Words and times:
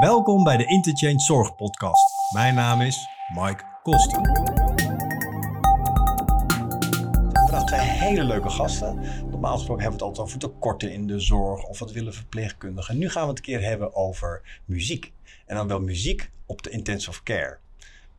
Welkom 0.00 0.44
bij 0.44 0.56
de 0.56 0.66
Interchange 0.66 1.20
Zorg 1.20 1.54
Podcast. 1.54 2.32
Mijn 2.34 2.54
naam 2.54 2.80
is 2.80 3.06
Mike 3.34 3.64
Koster. 3.82 4.20
Vandaag 7.32 7.64
twee 7.64 7.80
hele 7.80 8.24
leuke 8.24 8.50
gasten. 8.50 9.00
Normaal 9.30 9.56
gesproken 9.56 9.82
hebben 9.82 10.00
we 10.00 10.06
het 10.06 10.18
altijd 10.18 10.26
over 10.26 10.38
tekorten 10.38 10.92
in 10.92 11.06
de 11.06 11.20
zorg 11.20 11.64
of 11.64 11.78
wat 11.78 11.92
willen 11.92 12.14
verpleegkundigen. 12.14 12.98
Nu 12.98 13.10
gaan 13.10 13.22
we 13.22 13.28
het 13.28 13.38
een 13.38 13.44
keer 13.44 13.62
hebben 13.62 13.94
over 13.94 14.60
muziek. 14.64 15.12
En 15.46 15.56
dan 15.56 15.68
wel 15.68 15.80
muziek 15.80 16.30
op 16.46 16.62
de 16.62 16.70
intensive 16.70 17.22
care. 17.22 17.58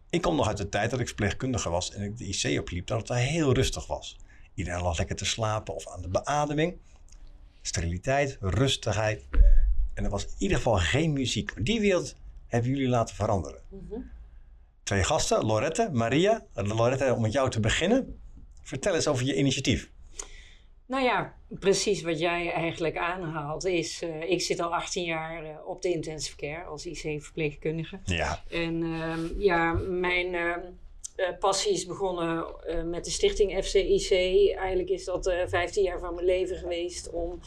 Ik 0.10 0.22
kom 0.22 0.36
nog 0.36 0.48
uit 0.48 0.58
de 0.58 0.70
tijd 0.70 0.90
dat 0.90 1.00
ik 1.00 1.08
verpleegkundige 1.08 1.70
was 1.70 1.94
en 1.94 2.02
ik 2.02 2.18
de 2.18 2.26
IC 2.26 2.60
opliep, 2.60 2.88
dat 2.88 3.08
het 3.08 3.18
heel 3.18 3.54
rustig 3.54 3.88
was. 3.88 4.18
Iedereen 4.54 4.82
lag 4.82 4.98
lekker 4.98 5.16
te 5.16 5.26
slapen 5.26 5.76
of 5.76 5.88
aan 5.88 6.02
de 6.02 6.10
beademing. 6.10 6.78
Steriliteit, 7.62 8.38
rustigheid. 8.42 9.26
En 10.02 10.08
er 10.08 10.14
was 10.14 10.26
in 10.26 10.34
ieder 10.38 10.58
geval 10.58 10.76
geen 10.78 11.14
muziek. 11.14 11.54
Maar 11.54 11.64
die 11.64 11.80
wereld 11.80 12.16
hebben 12.48 12.70
jullie 12.70 12.88
laten 12.88 13.16
veranderen. 13.16 13.62
Twee 14.84 15.04
gasten, 15.04 15.46
Lorette, 15.46 15.90
Maria. 15.92 16.46
Lorette, 16.54 17.14
om 17.16 17.22
met 17.22 17.32
jou 17.32 17.50
te 17.50 17.60
beginnen. 17.60 18.20
Vertel 18.62 18.96
eens 18.96 19.08
over 19.08 19.26
je 19.26 19.36
initiatief. 19.36 19.92
Nou 20.86 21.04
ja, 21.04 21.36
precies 21.48 22.02
wat 22.02 22.20
jij 22.20 22.52
eigenlijk 22.52 22.98
aanhaalt 22.98 23.66
is... 23.66 24.02
eh, 24.02 24.30
ik 24.30 24.42
zit 24.42 24.60
al 24.60 24.74
18 24.74 25.04
jaar 25.04 25.44
eh, 25.44 25.56
op 25.66 25.82
de 25.82 25.90
intensive 25.90 26.36
care 26.36 26.64
als 26.64 26.86
IC-verpleegkundige. 26.86 28.00
Ja. 28.04 28.44
En 28.50 28.84
ehm, 28.84 29.42
ja, 29.42 29.74
mijn 29.74 30.34
ehm, 30.36 30.60
eh, 31.16 31.38
passie 31.40 31.72
is 31.72 31.86
begonnen 31.86 32.46
met 32.90 33.06
de 33.06 33.12
stichting 33.12 33.64
FCIC. 33.64 34.12
Eigenlijk 34.58 34.90
is 34.90 35.06
dat 35.06 35.28
eh 35.28 35.48
15 35.48 35.84
jaar 35.84 36.00
van 36.00 36.14
mijn 36.14 36.26
leven 36.26 36.58
geweest 36.58 37.10
om 37.10 37.40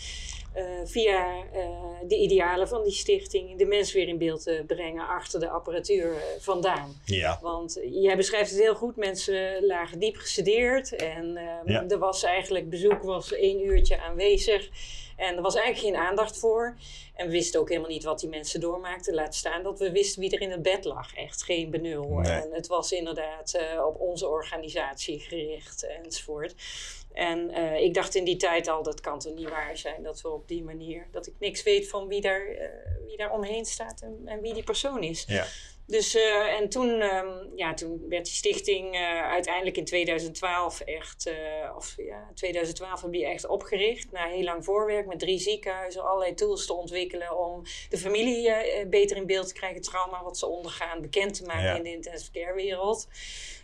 via 0.84 1.44
eh, 1.52 1.68
de 2.06 2.16
idealen 2.16 2.68
van 2.68 2.82
die 2.82 2.92
stichting 2.92 3.58
de 3.58 3.66
mens 3.66 3.92
weer 3.92 4.08
in 4.08 4.18
beeld 4.18 4.42
te 4.42 4.64
brengen 4.66 5.08
achter 5.08 5.40
de 5.40 5.48
apparatuur 5.48 6.12
eh, 6.12 6.22
vandaan. 6.38 7.00
Ja. 7.04 7.38
Want 7.42 7.80
jij 7.90 8.16
beschrijft 8.16 8.50
het 8.50 8.60
heel 8.60 8.74
goed. 8.74 8.96
Mensen 8.96 9.66
lagen 9.66 9.98
diep 9.98 10.16
gesedeerd. 10.16 10.96
En 10.96 11.36
ehm, 11.36 11.70
Ja. 11.70 11.84
er 11.88 11.98
was 11.98 12.22
eigenlijk, 12.22 12.70
bezoek 12.70 13.02
was 13.02 13.32
één 13.32 13.66
uurtje 13.66 14.00
aanwezig. 14.00 14.68
En 15.16 15.36
er 15.36 15.42
was 15.42 15.54
eigenlijk 15.54 15.86
geen 15.86 16.06
aandacht 16.06 16.38
voor. 16.38 16.76
En 17.14 17.26
we 17.26 17.32
wisten 17.32 17.60
ook 17.60 17.68
helemaal 17.68 17.90
niet 17.90 18.04
wat 18.04 18.20
die 18.20 18.28
mensen 18.28 18.60
doormaakten. 18.60 19.14
Laat 19.14 19.34
staan 19.34 19.62
dat 19.62 19.78
we 19.78 19.90
wisten 19.90 20.20
wie 20.20 20.30
er 20.30 20.40
in 20.40 20.50
het 20.50 20.62
bed 20.62 20.84
lag. 20.84 21.14
Echt 21.14 21.42
geen 21.42 21.70
benul. 21.70 22.08
Nee. 22.08 22.32
En 22.32 22.48
het 22.52 22.66
was 22.66 22.92
inderdaad 22.92 23.54
eh, 23.54 23.86
op 23.86 24.00
onze 24.00 24.28
organisatie 24.28 25.20
gericht 25.20 25.86
enzovoort. 25.86 26.54
En 27.12 27.50
eh, 27.50 27.80
ik 27.80 27.94
dacht 27.94 28.14
in 28.14 28.24
die 28.24 28.36
tijd 28.36 28.68
al, 28.68 28.82
dat 28.82 29.00
kan 29.00 29.18
toch 29.18 29.34
niet 29.34 29.48
waar 29.48 29.76
zijn 29.76 30.02
dat 30.02 30.20
we 30.20 30.28
op 30.28 30.48
die 30.48 30.62
manier, 30.62 31.06
dat 31.10 31.26
ik 31.26 31.34
niks 31.38 31.62
weet 31.62 31.88
van 31.88 32.08
wie 32.08 32.20
daar, 32.20 32.46
eh, 32.46 32.68
wie 33.06 33.16
daar 33.16 33.32
omheen 33.32 33.64
staat 33.64 34.00
en, 34.00 34.22
en 34.24 34.40
wie 34.40 34.54
die 34.54 34.62
persoon 34.62 35.02
is. 35.02 35.24
Ja. 35.26 35.46
Dus 35.86 36.14
eh, 36.14 36.58
en 36.60 36.68
toen, 36.68 37.00
ehm, 37.00 37.56
ja, 37.56 37.74
toen 37.74 38.08
werd 38.08 38.24
die 38.24 38.34
stichting 38.34 38.94
eh, 38.94 39.22
uiteindelijk 39.30 39.76
in 39.76 39.84
2012 39.84 40.80
echt, 40.80 41.26
eh, 41.26 41.76
of 41.76 41.94
ja, 41.96 42.30
2012 42.34 43.00
hebben 43.00 43.18
die 43.18 43.28
echt 43.28 43.46
opgericht. 43.46 44.12
Na 44.12 44.26
heel 44.26 44.42
lang 44.42 44.64
voorwerk 44.64 45.06
met 45.06 45.18
drie 45.18 45.38
ziekenhuizen, 45.38 46.04
allerlei 46.04 46.34
tools 46.34 46.66
te 46.66 46.74
ontwikkelen 46.74 47.38
om 47.38 47.62
de 47.88 47.98
familie 47.98 48.52
beter 48.86 49.16
in 49.16 49.26
beeld 49.26 49.48
te 49.48 49.54
krijgen, 49.54 49.78
het 49.78 49.86
trauma 49.88 50.22
wat 50.22 50.38
ze 50.38 50.46
ondergaan, 50.46 51.00
bekend 51.00 51.34
te 51.34 51.44
maken 51.44 51.62
Ja. 51.62 51.74
in 51.76 51.82
de 51.82 51.90
intensive 51.92 52.30
care 52.30 52.54
wereld. 52.54 53.08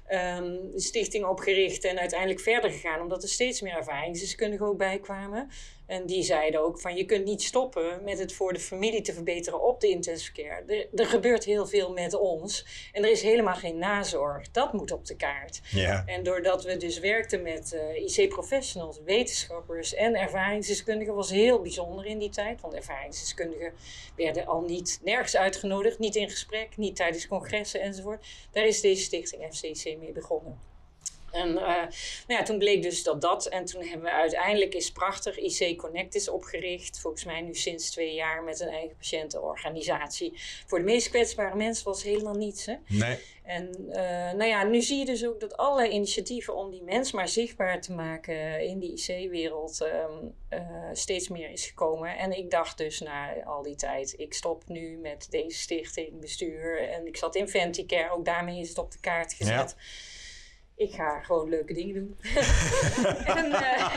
Ehm, 0.07 0.57
de 0.73 0.81
stichting 0.81 1.25
opgericht 1.25 1.85
en 1.85 1.99
uiteindelijk 1.99 2.41
verder 2.41 2.71
gegaan, 2.71 3.01
omdat 3.01 3.23
er 3.23 3.29
steeds 3.29 3.61
meer 3.61 3.77
ervaringsdeskundigen 3.77 4.67
ook 4.67 4.79
bij 4.79 4.99
kwamen. 4.99 5.51
En 5.91 6.07
die 6.07 6.23
zeiden 6.23 6.61
ook 6.61 6.81
van 6.81 6.97
je 6.97 7.05
kunt 7.05 7.25
niet 7.25 7.43
stoppen 7.43 8.05
met 8.05 8.19
het 8.19 8.33
voor 8.33 8.53
de 8.53 8.61
familie 8.61 9.01
te 9.01 9.13
verbeteren 9.13 9.63
op 9.63 9.81
de 9.81 9.89
intensive 9.89 10.33
care. 10.33 10.63
Er, 10.67 10.89
er 10.95 11.07
gebeurt 11.07 11.45
heel 11.45 11.67
veel 11.67 11.93
met 11.93 12.15
ons 12.15 12.67
en 12.93 13.05
er 13.05 13.11
is 13.11 13.23
helemaal 13.23 13.55
geen 13.55 13.79
nazorg. 13.79 14.51
Dat 14.51 14.73
moet 14.73 14.93
op 14.93 15.07
de 15.07 15.17
kaart. 15.17 15.61
Ja. 15.71 16.03
En 16.07 16.23
doordat 16.23 16.65
we 16.65 16.77
dus 16.77 16.99
werkten 16.99 17.43
met 17.43 17.73
eh, 17.73 18.03
IC-professionals, 18.03 19.01
wetenschappers 19.05 19.95
en 19.95 20.15
ervaringsdeskundigen, 20.15 21.15
was 21.15 21.31
heel 21.31 21.61
bijzonder 21.61 22.07
in 22.07 22.19
die 22.19 22.31
tijd. 22.31 22.61
Want 22.61 22.75
ervaringsdeskundigen 22.75 23.73
werden 24.17 24.47
al 24.47 24.61
niet 24.61 25.01
nergens 25.05 25.37
uitgenodigd, 25.37 25.99
niet 25.99 26.17
in 26.17 26.31
gesprek, 26.31 26.77
niet 26.77 26.97
tijdens 26.97 27.29
congressen 27.29 27.81
enzovoort. 27.81 28.27
Daar 28.51 28.67
is 28.67 28.81
deze 28.81 29.03
stichting 29.03 29.47
FCC 29.55 29.99
mee 29.99 30.13
begonnen. 30.13 30.70
En 31.33 31.49
eh, 31.49 31.65
nou 32.27 32.39
ja, 32.39 32.43
toen 32.43 32.59
bleek 32.59 32.83
dus 32.83 33.03
dat 33.03 33.21
dat. 33.21 33.47
En 33.47 33.65
toen 33.65 33.83
hebben 33.83 34.03
we 34.03 34.13
uiteindelijk 34.13 34.75
is 34.75 34.93
prachtig 34.93 35.39
IC 35.39 35.79
Connect 35.79 36.15
is 36.15 36.29
opgericht. 36.29 37.01
Volgens 37.01 37.25
mij 37.25 37.41
nu 37.41 37.55
sinds 37.55 37.91
twee 37.91 38.15
jaar 38.15 38.43
met 38.43 38.61
een 38.61 38.69
eigen 38.69 38.97
patiëntenorganisatie. 38.97 40.33
Voor 40.67 40.79
de 40.79 40.85
meest 40.85 41.09
kwetsbare 41.09 41.57
mensen 41.57 41.85
was 41.85 42.03
helemaal 42.03 42.35
niets. 42.35 42.67
Hè? 42.67 42.75
Nee. 42.87 43.19
En 43.51 43.71
eh, 43.91 44.33
nou 44.33 44.45
ja, 44.45 44.65
nu 44.65 44.83
zie 44.83 44.99
je 44.99 45.05
dus 45.05 45.27
ook 45.27 45.41
dat 45.41 45.57
allerlei 45.57 45.91
initiatieven 45.91 46.57
om 46.57 46.71
die 46.71 46.83
mens 46.83 47.13
maar 47.13 47.29
zichtbaar 47.29 47.81
te 47.81 47.93
maken 47.93 48.61
in 48.67 48.79
die 48.79 48.93
IC-wereld 48.93 49.81
ehm, 49.81 50.13
eh, 50.49 50.61
steeds 50.93 51.29
meer 51.29 51.51
is 51.51 51.67
gekomen. 51.67 52.19
En 52.19 52.39
ik 52.39 52.51
dacht 52.51 52.79
dus 52.79 53.01
na 53.01 53.43
al 53.45 53.63
die 53.63 53.75
tijd, 53.75 54.15
ik 54.17 54.35
stop 54.35 54.69
nu 54.69 54.97
met 54.97 55.27
deze 55.31 55.59
stichting, 55.59 56.21
bestuur. 56.21 56.89
En 56.89 57.07
ik 57.07 57.17
zat 57.17 57.35
in 57.35 57.49
Venticare, 57.49 58.11
ook 58.11 58.25
daarmee 58.25 58.61
is 58.61 58.69
het 58.69 58.79
op 58.79 58.91
de 58.93 59.01
kaart 59.01 59.33
gezet. 59.33 59.77
Ik 60.81 60.95
ga 60.95 61.23
gewoon 61.23 61.49
leuke 61.49 61.75
dingen 61.75 61.95
doen. 61.95 62.17
en 63.37 63.53
eh, 63.53 63.93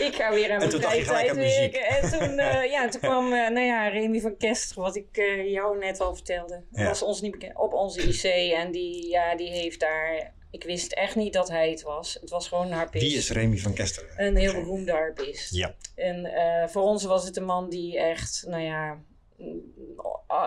ik 0.08 0.14
ga 0.14 0.32
weer 0.32 0.52
aan 0.52 0.58
mijn 0.58 0.70
vrije 0.70 1.04
tijd 1.04 1.34
werken. 1.34 1.86
En 1.86 2.10
toen, 2.10 2.38
eh, 2.38 2.70
ja, 2.74 2.88
toen 2.88 3.00
kwam 3.00 3.24
eh, 3.32 3.50
nou 3.50 3.66
ja, 3.66 3.88
Remy 3.88 4.20
van 4.20 4.36
Kester, 4.36 4.82
wat 4.82 4.96
ik 4.96 5.16
jou 5.44 5.78
net 5.78 6.00
al 6.00 6.14
vertelde. 6.14 6.62
Ja. 6.70 6.84
was 6.84 7.02
ons 7.02 7.20
niet 7.20 7.30
bekend. 7.30 7.58
Op 7.58 7.72
onze 7.72 8.02
IC. 8.02 8.52
En 8.52 8.70
die, 8.70 9.08
ja, 9.08 9.36
die 9.36 9.50
heeft 9.50 9.80
daar... 9.80 10.32
Ik 10.50 10.64
wist 10.64 10.92
echt 10.92 11.16
niet 11.16 11.32
dat 11.32 11.48
hij 11.48 11.70
het 11.70 11.82
was. 11.82 12.18
Het 12.20 12.30
was 12.30 12.48
gewoon 12.48 12.66
een 12.66 12.72
harpist. 12.72 13.04
Wie 13.04 13.16
is 13.16 13.30
Remy 13.30 13.56
van 13.58 13.74
Kesteren? 13.74 14.10
Een 14.16 14.36
heel 14.36 14.52
beroemde 14.52 14.92
harpist. 14.92 15.54
Ja. 15.54 15.74
En 15.94 16.30
voor 16.70 16.82
ons 16.82 17.04
was 17.04 17.24
het 17.24 17.36
een 17.36 17.44
man 17.44 17.68
die 17.68 17.98
echt, 17.98 18.44
nou 18.46 18.62
ja... 18.62 18.98
mm, 19.38 19.76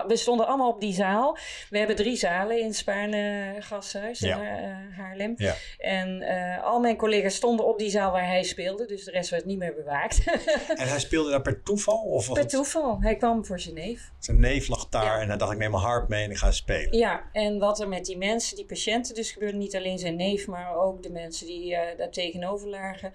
We 0.06 0.16
stonden 0.16 0.46
allemaal 0.46 0.70
op 0.70 0.80
die 0.80 0.92
zaal. 0.92 1.36
We 1.70 1.78
hebben 1.78 1.96
drie 1.96 2.16
zalen 2.16 2.60
in 2.60 2.74
Spaarne 2.74 3.54
Gasthuis 3.58 4.20
in 4.22 4.30
Ha- 4.30 4.80
Haarlem. 4.96 5.34
Ja. 5.36 5.54
En 5.78 6.20
eh, 6.22 6.64
al 6.64 6.80
mijn 6.80 6.96
collega's 6.96 7.34
stonden 7.34 7.66
op 7.66 7.78
die 7.78 7.90
zaal 7.90 8.12
waar 8.12 8.26
hij 8.26 8.42
speelde. 8.42 8.86
Dus 8.86 9.04
de 9.04 9.10
rest 9.10 9.30
werd 9.30 9.44
niet 9.44 9.58
meer 9.58 9.74
bewaakt. 9.74 10.24
En 10.82 10.88
hij 10.88 10.98
speelde 11.00 11.30
daar 11.30 11.42
per 11.42 11.62
toeval? 11.62 11.98
Of 12.02 12.26
per 12.32 12.38
het 12.42 12.48
toeval. 12.48 13.00
Hij 13.00 13.16
kwam 13.16 13.44
voor 13.44 13.60
zijn 13.60 13.74
neef. 13.74 14.10
zijn 14.18 14.40
neef 14.40 14.68
lag 14.68 14.88
daar 14.88 15.04
Ja. 15.04 15.20
en 15.20 15.28
hij 15.28 15.36
dacht 15.36 15.52
ik 15.52 15.58
neem 15.58 15.70
mijn 15.70 15.82
harp 15.82 16.08
mee 16.08 16.24
en 16.24 16.30
ik 16.30 16.36
ga 16.36 16.50
spelen. 16.50 16.98
Ja, 16.98 17.22
en 17.32 17.58
wat 17.58 17.80
er 17.80 17.88
met 17.88 18.04
die 18.04 18.18
mensen, 18.18 18.56
die 18.56 18.64
patiënten 18.66 19.14
dus 19.14 19.30
gebeurde, 19.32 19.56
niet 19.56 19.76
alleen 19.76 19.98
zijn 19.98 20.16
neef, 20.16 20.46
maar 20.46 20.76
ook 20.76 21.02
de 21.02 21.10
mensen 21.10 21.46
die 21.46 21.76
eh, 21.76 21.98
daar 21.98 22.10
tegenover 22.10 22.68
lagen. 22.68 23.12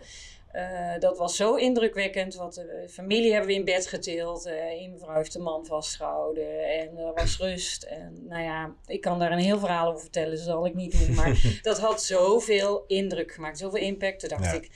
Eh, 0.51 0.99
dat 0.99 1.17
was 1.17 1.35
zo 1.35 1.55
indrukwekkend, 1.55 2.35
want 2.35 2.55
de 2.55 2.87
familie 2.89 3.31
hebben 3.31 3.49
we 3.49 3.55
in 3.55 3.65
bed 3.65 3.87
getild. 3.87 4.45
Eh 4.45 4.81
een 4.81 4.91
mevrouw 4.91 5.15
heeft 5.15 5.33
de 5.33 5.39
man 5.39 5.65
vastgehouden 5.65 6.63
en 6.79 6.97
er 6.97 7.13
was 7.13 7.37
rust. 7.37 7.83
En 7.83 8.25
nou 8.27 8.43
ja, 8.43 8.75
ik 8.85 9.01
kan 9.01 9.19
daar 9.19 9.31
een 9.31 9.37
heel 9.39 9.59
verhaal 9.59 9.87
over 9.87 10.01
vertellen, 10.01 10.29
dat 10.35 10.39
zal 10.39 10.65
ik 10.65 10.73
niet 10.73 10.91
doen. 10.99 11.15
Maar 11.15 11.41
dat 11.61 11.79
had 11.79 12.03
zoveel 12.03 12.83
indruk 12.87 13.31
gemaakt, 13.31 13.57
zoveel 13.57 13.81
impact. 13.81 14.19
Toen 14.19 14.29
dacht 14.29 14.43
Ja. 14.45 14.53
ik, 14.53 14.69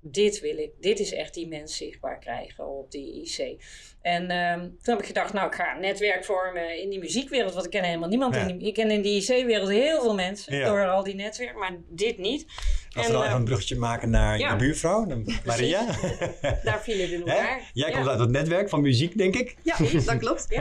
dit 0.00 0.40
wil 0.40 0.56
ik. 0.58 0.70
Dit 0.80 0.98
is 1.00 1.12
echt 1.12 1.34
die 1.34 1.48
mens 1.48 1.76
zichtbaar 1.76 2.18
krijgen 2.18 2.66
op 2.68 2.90
die 2.90 3.22
IC. 3.22 3.62
En 4.00 4.30
ehm, 4.30 4.60
toen 4.60 4.78
heb 4.94 4.98
ik 4.98 5.06
gedacht, 5.06 5.32
nou, 5.32 5.46
ik 5.46 5.54
ga 5.54 5.74
een 5.74 5.80
netwerk 5.80 6.24
vormen 6.24 6.80
in 6.82 6.90
die 6.90 6.98
muziekwereld. 6.98 7.52
Want 7.52 7.64
ik 7.64 7.70
ken 7.70 7.84
helemaal 7.84 8.08
niemand. 8.08 8.34
Ja. 8.34 8.46
In 8.46 8.58
die, 8.58 8.68
ik 8.68 8.74
ken 8.74 8.90
in 8.90 9.02
die 9.02 9.20
IC-wereld 9.22 9.68
heel 9.68 10.00
veel 10.00 10.14
mensen 10.14 10.56
Ja. 10.56 10.68
door 10.68 10.88
al 10.88 11.02
die 11.02 11.14
netwerken, 11.14 11.58
maar 11.58 11.76
dit 11.88 12.18
niet. 12.18 12.46
Als 12.94 13.06
we 13.06 13.12
dan 13.12 13.20
eh, 13.22 13.26
even 13.26 13.38
een 13.38 13.44
bruggetje 13.44 13.76
maken 13.76 14.10
naar 14.10 14.38
je 14.38 14.56
buurvrouw, 14.56 15.06
Maria. 15.44 15.86
Daar 16.64 16.80
vielen 16.82 17.08
Hè? 17.10 17.16
elkaar. 17.16 17.70
Jij 17.72 17.90
komt 17.90 18.08
uit 18.08 18.18
het 18.18 18.30
netwerk 18.30 18.68
van 18.68 18.80
muziek, 18.80 19.18
denk 19.18 19.34
ik. 19.36 19.56
Ja, 19.62 19.76
dat 20.06 20.18
klopt. 20.18 20.46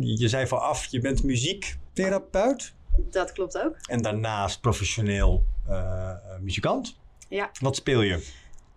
Je 0.00 0.28
zei 0.28 0.46
vooraf, 0.46 0.86
je 0.90 1.00
bent 1.00 1.22
muziektherapeut 1.22 2.72
Dat 3.10 3.32
klopt 3.32 3.58
ook. 3.58 3.76
en 3.88 4.02
daarnaast 4.02 4.60
professioneel 4.60 5.44
eh, 5.68 6.10
muzikant. 6.40 6.96
Ja. 7.28 7.50
Wat 7.60 7.76
speel 7.76 8.02
je? 8.02 8.26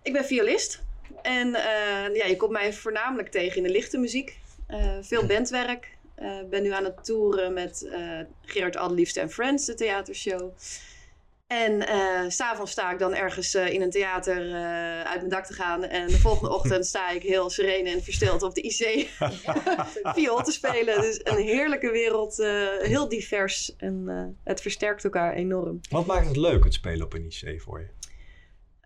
Ik 0.01 0.13
ben 0.13 0.25
violist. 0.25 0.81
En 1.21 1.55
eh, 1.55 2.15
ja, 2.15 2.25
je 2.25 2.35
komt 2.37 2.51
mij 2.51 2.73
voornamelijk 2.73 3.29
tegen 3.29 3.57
in 3.57 3.63
de 3.63 3.69
lichte 3.69 3.97
muziek. 3.97 4.37
Eh, 4.67 4.97
veel 5.01 5.25
bandwerk. 5.25 5.97
Eh 6.15 6.27
ben 6.49 6.63
nu 6.63 6.71
aan 6.73 6.83
het 6.83 7.05
toeren 7.05 7.53
met 7.53 7.87
eh 7.91 8.19
Gerard 8.45 8.77
Adeliefste 8.77 9.19
en 9.19 9.29
Friends, 9.29 9.65
de 9.65 9.73
theatershow. 9.73 10.51
En 11.47 11.81
s 12.31 12.35
s'avonds 12.35 12.71
sta 12.71 12.91
ik 12.91 12.99
dan 12.99 13.13
ergens 13.13 13.53
eh, 13.53 13.73
in 13.73 13.81
een 13.81 13.89
theater 13.89 14.47
eh, 14.47 15.01
uit 15.01 15.17
mijn 15.17 15.29
dak 15.29 15.45
te 15.45 15.53
gaan. 15.53 15.83
En 15.83 16.07
de 16.07 16.19
volgende 16.19 16.53
ochtend 16.57 16.85
sta 16.85 17.09
ik 17.09 17.23
heel 17.23 17.49
serene 17.49 17.89
en 17.89 18.03
versteld 18.03 18.41
op 18.41 18.55
de 18.55 18.61
IC 18.61 19.09
viool 20.15 20.41
te 20.41 20.51
spelen. 20.51 21.01
Dus 21.01 21.19
een 21.23 21.43
heerlijke 21.43 21.91
wereld, 21.91 22.37
heel 22.79 23.09
divers. 23.09 23.75
En 23.75 24.35
het 24.43 24.61
versterkt 24.61 25.03
elkaar 25.03 25.33
enorm. 25.33 25.79
Wat 25.89 26.05
maakt 26.05 26.27
het 26.27 26.37
leuk, 26.37 26.63
het 26.63 26.73
spelen 26.73 27.05
op 27.05 27.13
een 27.13 27.25
IC 27.25 27.61
voor 27.61 27.79
je? 27.79 27.87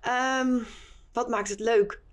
Ehm, 0.02 0.60
wat 1.12 1.30
maakt 1.30 1.50
het 1.50 1.60
leuk? 1.60 2.06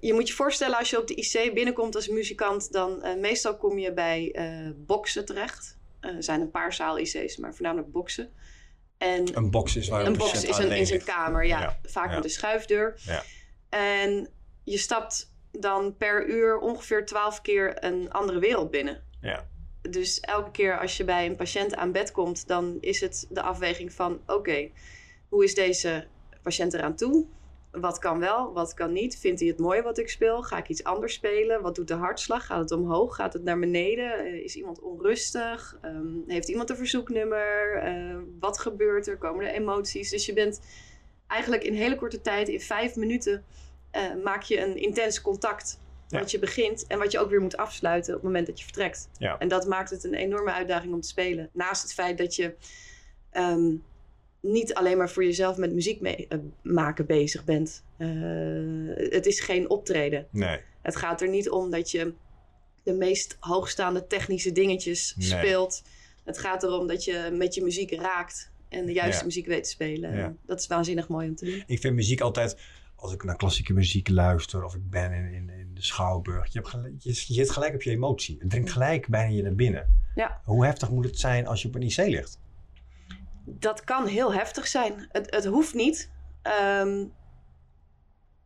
je 0.00 0.12
moet 0.12 0.28
je 0.28 0.34
voorstellen, 0.34 0.78
als 0.78 0.90
je 0.90 1.00
op 1.00 1.06
de 1.06 1.14
IC 1.14 1.54
binnenkomt 1.54 1.94
als 1.94 2.08
muzikant, 2.08 2.72
dan 2.72 3.06
uh, 3.06 3.14
meestal 3.14 3.56
kom 3.56 3.78
je 3.78 3.92
bij 3.92 4.36
uh, 4.38 4.70
boksen 4.76 5.24
terecht. 5.24 5.78
er 6.00 6.22
zijn 6.22 6.40
een 6.40 6.50
paar 6.50 6.72
zaal-IC's, 6.72 7.36
maar 7.36 7.54
voornamelijk 7.54 7.92
boksen. 7.92 8.32
En 8.98 9.36
een 9.36 9.50
box 9.50 9.76
is 9.76 9.88
waar 9.88 10.06
een 10.06 10.16
box 10.16 10.44
is 10.44 10.58
een, 10.58 10.72
in 10.72 10.86
zijn 10.86 11.04
kamer, 11.04 11.46
ja. 11.46 11.60
ja. 11.60 11.78
Vaak 11.82 12.14
met 12.14 12.24
een 12.24 12.30
schuifdeur. 12.30 12.94
Ja. 13.04 13.22
En 13.68 14.28
je 14.64 14.78
stapt 14.78 15.32
dan 15.50 15.96
per 15.96 16.26
uur 16.28 16.58
ongeveer 16.58 17.06
twaalf 17.06 17.40
keer 17.40 17.84
een 17.84 18.12
andere 18.12 18.38
wereld 18.38 18.70
binnen. 18.70 19.02
Ja. 19.20 19.46
Dus 19.82 20.20
elke 20.20 20.50
keer 20.50 20.78
als 20.78 20.96
je 20.96 21.04
bij 21.04 21.26
een 21.26 21.36
patiënt 21.36 21.74
aan 21.74 21.92
bed 21.92 22.12
komt, 22.12 22.46
dan 22.46 22.78
is 22.80 23.00
het 23.00 23.26
de 23.30 23.42
afweging 23.42 23.92
van: 23.92 24.20
oké, 24.26 24.68
hoe 25.28 25.44
is 25.44 25.54
deze 25.54 26.06
patiënt 26.42 26.74
eraan 26.74 26.96
toe? 26.96 27.26
Wat 27.80 27.98
kan 27.98 28.18
wel, 28.18 28.52
wat 28.52 28.74
kan 28.74 28.92
niet? 28.92 29.18
Vindt 29.18 29.40
hij 29.40 29.48
het 29.48 29.58
mooi 29.58 29.82
wat 29.82 29.98
ik 29.98 30.08
speel? 30.08 30.42
Ga 30.42 30.58
ik 30.58 30.68
iets 30.68 30.84
anders 30.84 31.12
spelen? 31.12 31.62
Wat 31.62 31.74
doet 31.74 31.88
de 31.88 31.94
hartslag? 31.94 32.46
Gaat 32.46 32.58
het 32.58 32.70
omhoog? 32.70 33.16
Gaat 33.16 33.32
het 33.32 33.42
naar 33.42 33.58
beneden? 33.58 34.18
Eh, 34.18 34.34
is 34.34 34.56
iemand 34.56 34.80
onrustig? 34.80 35.78
Ehm, 35.82 36.06
heeft 36.26 36.48
iemand 36.48 36.70
een 36.70 36.76
verzoeknummer? 36.76 37.82
Uh, 37.84 38.16
wat 38.40 38.58
gebeurt 38.58 39.06
er? 39.06 39.18
Komen 39.18 39.46
er 39.46 39.54
emoties? 39.54 40.10
Dus 40.10 40.26
je 40.26 40.32
bent 40.32 40.60
eigenlijk 41.26 41.64
in 41.64 41.74
hele 41.74 41.96
korte 41.96 42.20
tijd, 42.20 42.48
in 42.48 42.60
vijf 42.60 42.96
minuten, 42.96 43.44
uh, 43.96 44.24
maak 44.24 44.42
je 44.42 44.60
een 44.60 44.76
intens 44.76 45.20
contact. 45.20 45.78
Wat 46.08 46.30
je 46.30 46.38
begint 46.38 46.86
en 46.86 46.98
wat 46.98 47.12
je 47.12 47.18
ook 47.18 47.30
weer 47.30 47.40
moet 47.40 47.56
afsluiten 47.56 48.14
op 48.14 48.20
het 48.20 48.28
moment 48.28 48.46
dat 48.46 48.58
je 48.58 48.64
vertrekt. 48.64 49.08
Ja. 49.18 49.38
En 49.38 49.48
dat 49.48 49.66
maakt 49.66 49.90
het 49.90 50.04
een 50.04 50.14
enorme 50.14 50.52
uitdaging 50.52 50.94
om 50.94 51.00
te 51.00 51.08
spelen. 51.08 51.50
Naast 51.52 51.82
het 51.82 51.94
feit 51.94 52.18
dat 52.18 52.34
je 52.34 52.54
um, 53.32 53.82
niet 54.46 54.74
alleen 54.74 54.96
maar 54.96 55.10
voor 55.10 55.24
jezelf 55.24 55.56
met 55.56 55.72
muziek 55.72 56.00
mee, 56.00 56.26
uh, 56.28 56.38
maken 56.62 57.06
bezig 57.06 57.44
bent. 57.44 57.84
Uh, 57.98 58.08
het 59.10 59.26
is 59.26 59.40
geen 59.40 59.70
optreden. 59.70 60.26
Nee. 60.30 60.60
Het 60.82 60.96
gaat 60.96 61.20
er 61.20 61.28
niet 61.28 61.50
om 61.50 61.70
dat 61.70 61.90
je 61.90 62.12
de 62.82 62.92
meest 62.92 63.36
hoogstaande 63.40 64.06
technische 64.06 64.52
dingetjes 64.52 65.14
Nee. 65.16 65.28
speelt. 65.28 65.82
Het 66.24 66.38
gaat 66.38 66.62
erom 66.62 66.86
dat 66.86 67.04
je 67.04 67.30
met 67.32 67.54
je 67.54 67.62
muziek 67.62 67.90
raakt 67.92 68.50
en 68.68 68.86
de 68.86 68.92
juiste 68.92 69.18
Ja. 69.20 69.24
muziek 69.26 69.46
weet 69.46 69.64
te 69.64 69.70
spelen. 69.70 70.16
Ja. 70.16 70.34
Dat 70.46 70.60
is 70.60 70.66
waanzinnig 70.66 71.08
mooi 71.08 71.28
om 71.28 71.36
te 71.36 71.44
doen. 71.44 71.62
Ik 71.66 71.80
vind 71.80 71.94
muziek 71.94 72.20
altijd, 72.20 72.56
als 72.96 73.12
ik 73.12 73.24
naar 73.24 73.36
klassieke 73.36 73.72
muziek 73.72 74.08
luister 74.08 74.64
of 74.64 74.74
ik 74.74 74.90
ben 74.90 75.12
in, 75.12 75.32
in, 75.32 75.50
in 75.50 75.70
de 75.74 75.82
Schouwburg, 75.82 76.46
je, 76.52 76.58
hebt 76.58 76.68
gelijk, 76.70 76.94
je, 76.98 77.08
je 77.10 77.34
zit 77.34 77.50
gelijk 77.50 77.74
op 77.74 77.82
je 77.82 77.90
emotie. 77.90 78.36
Het 78.38 78.50
dringt 78.50 78.70
gelijk 78.70 79.08
bijna 79.08 79.34
je 79.34 79.42
naar 79.42 79.54
binnen. 79.54 80.04
Ja. 80.14 80.40
Hoe 80.44 80.64
heftig 80.64 80.90
moet 80.90 81.04
het 81.04 81.18
zijn 81.18 81.46
als 81.46 81.62
je 81.62 81.68
op 81.68 81.74
een 81.74 81.82
IC 81.82 81.96
ligt? 81.96 82.38
Dat 83.48 83.84
kan 83.84 84.06
heel 84.06 84.32
heftig 84.32 84.66
zijn. 84.66 85.08
Het, 85.12 85.34
het 85.34 85.44
hoeft 85.44 85.74
niet. 85.74 86.10
Ehm, 86.42 87.04